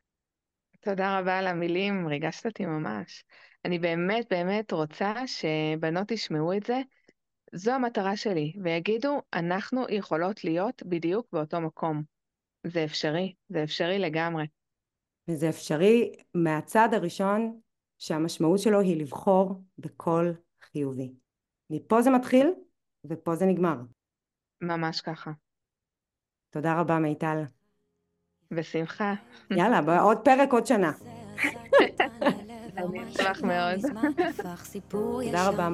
[0.80, 3.24] תודה רבה על המילים, ריגשת אותי ממש.
[3.66, 6.82] אני באמת באמת רוצה שבנות ישמעו את זה.
[7.54, 12.04] זו המטרה שלי, ויגידו, אנחנו יכולות להיות בדיוק באותו מקום.
[12.68, 14.46] זה אפשרי, זה אפשרי לגמרי.
[15.28, 17.60] וזה אפשרי מהצד הראשון
[18.00, 21.14] שהמשמעות שלו היא לבחור בקול חיובי.
[21.70, 22.48] מפה זה מתחיל
[23.06, 23.76] ופה זה נגמר.
[24.64, 25.32] ממש ככה.
[26.50, 27.44] תודה רבה מיטל.
[28.52, 29.14] בשמחה.
[29.52, 30.92] יאללה, בעוד פרק עוד שנה.
[32.78, 33.80] אני אשמח מאוד.
[34.88, 35.70] תודה רבה.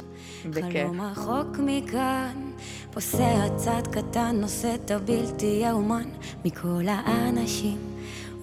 [0.49, 0.87] בכיף.
[0.87, 2.51] חלום רחוק מכאן,
[2.91, 6.09] פוסע צעד קטן, נושא את הבלתי יאומן
[6.45, 7.77] מכל האנשים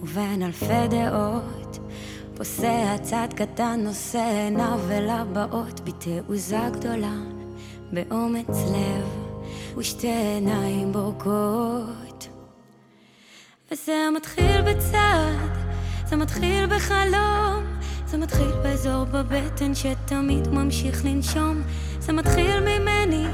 [0.01, 1.79] ובין אלפי דעות.
[2.37, 7.15] פוסע צעד קטן, נושא עיניו אל הבאות בתעוזה גדולה,
[7.91, 9.26] באומץ לב
[9.77, 12.27] ושתי עיניים בורקות.
[13.71, 15.57] וזה מתחיל בצעד,
[16.05, 17.63] זה מתחיל בחלום,
[18.05, 21.61] זה מתחיל באזור בבטן שתמיד ממשיך לנשום,
[21.99, 23.25] זה מתחיל ממני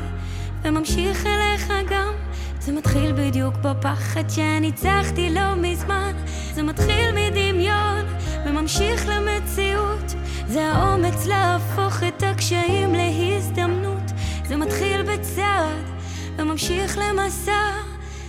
[0.63, 2.13] וממשיך אליך גם,
[2.59, 6.13] זה מתחיל בדיוק בפחד שניצחתי לא מזמן,
[6.53, 8.05] זה מתחיל מדמיון
[8.45, 10.13] וממשיך למציאות,
[10.47, 14.11] זה האומץ להפוך את הקשיים להזדמנות,
[14.47, 15.92] זה מתחיל בצעד
[16.38, 17.71] וממשיך למסע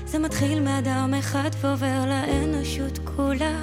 [0.06, 3.60] זה מתחיל מאדם אחד ועובר לאנושות כולה.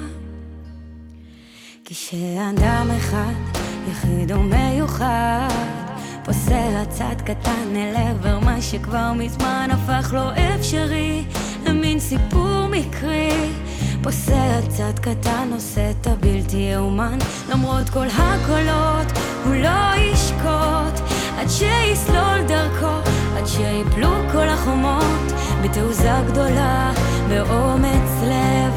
[1.84, 3.58] כשאדם אחד,
[3.90, 5.48] יחיד ומיוחד,
[6.24, 11.24] פוסע צעד קטן אל עבר מה שכבר מזמן הפך לו אפשרי,
[11.66, 13.50] למין סיפור מקרי.
[14.02, 17.18] פוסע צעד קטן, עושה את הבלתי יאומן,
[17.50, 23.10] למרות כל הקולות, הוא לא ישקוט, עד שיסלול דרכו,
[23.42, 25.32] עד שיפלו כל החומות,
[25.62, 26.92] בתעוזה גדולה,
[27.28, 28.72] באומץ לב,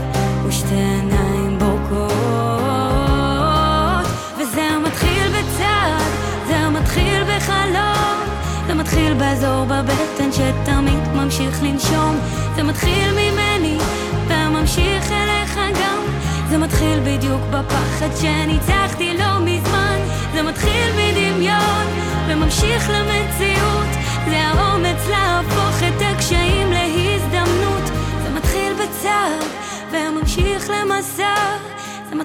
[0.48, 2.12] ושתי עיניים בורקות.
[4.38, 6.02] וזה מתחיל בצעד,
[6.48, 8.20] זה מתחיל בחלום,
[8.68, 12.16] זה מתחיל באזור בבטן שתמיד ממשיך לנשום,
[12.56, 13.78] זה מתחיל ממני,
[14.28, 16.02] וממשיך אליך גם.
[16.50, 20.00] זה מתחיל בדיוק בפחד שניצחתי לא מזמן
[20.34, 21.65] זה מתחיל מדמיון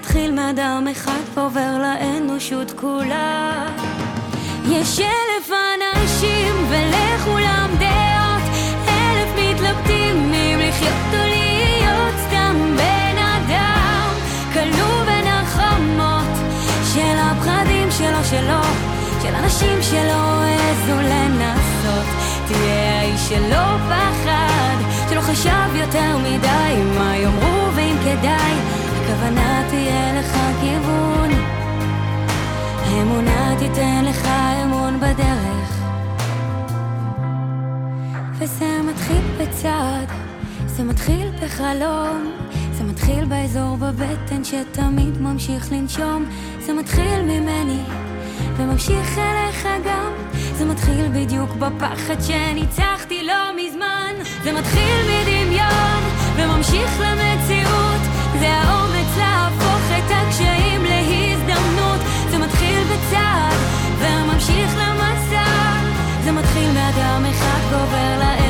[0.01, 3.67] מתחיל מאדם אחד ועובר לאנושות כולה
[4.69, 8.43] יש אלף אנשים ולכולם דעות,
[8.87, 14.09] אלף מתלבטים אם לחיות או להיות סתם בן אדם,
[14.53, 16.37] כלוא בין החומות
[16.93, 18.63] של הפחדים שלו שלו,
[19.21, 22.05] של אנשים שלא העזו לנסות.
[22.47, 24.75] תהיה האיש שלא פחד,
[25.09, 28.55] שלא חשב יותר מדי מה יאמרו ואם כדאי,
[29.11, 31.29] הכוונה תהיה לך כיוון.
[32.85, 34.27] האמונה תיתן לך
[34.63, 35.81] אמון בדרך.
[38.39, 40.07] וזה מתחיל בצעד,
[40.65, 42.31] זה מתחיל בחלום.
[42.73, 46.25] זה מתחיל באזור בבטן שתמיד ממשיך לנשום.
[46.59, 47.83] זה מתחיל ממני
[48.57, 50.11] וממשיך אליך גם.
[50.55, 54.13] זה מתחיל בדיוק בפחד שניצחתי לא מזמן.
[54.43, 56.01] זה מתחיל מדמיון
[56.35, 58.01] וממשיך למציאות
[66.95, 68.40] אדם אחד גובר לאחר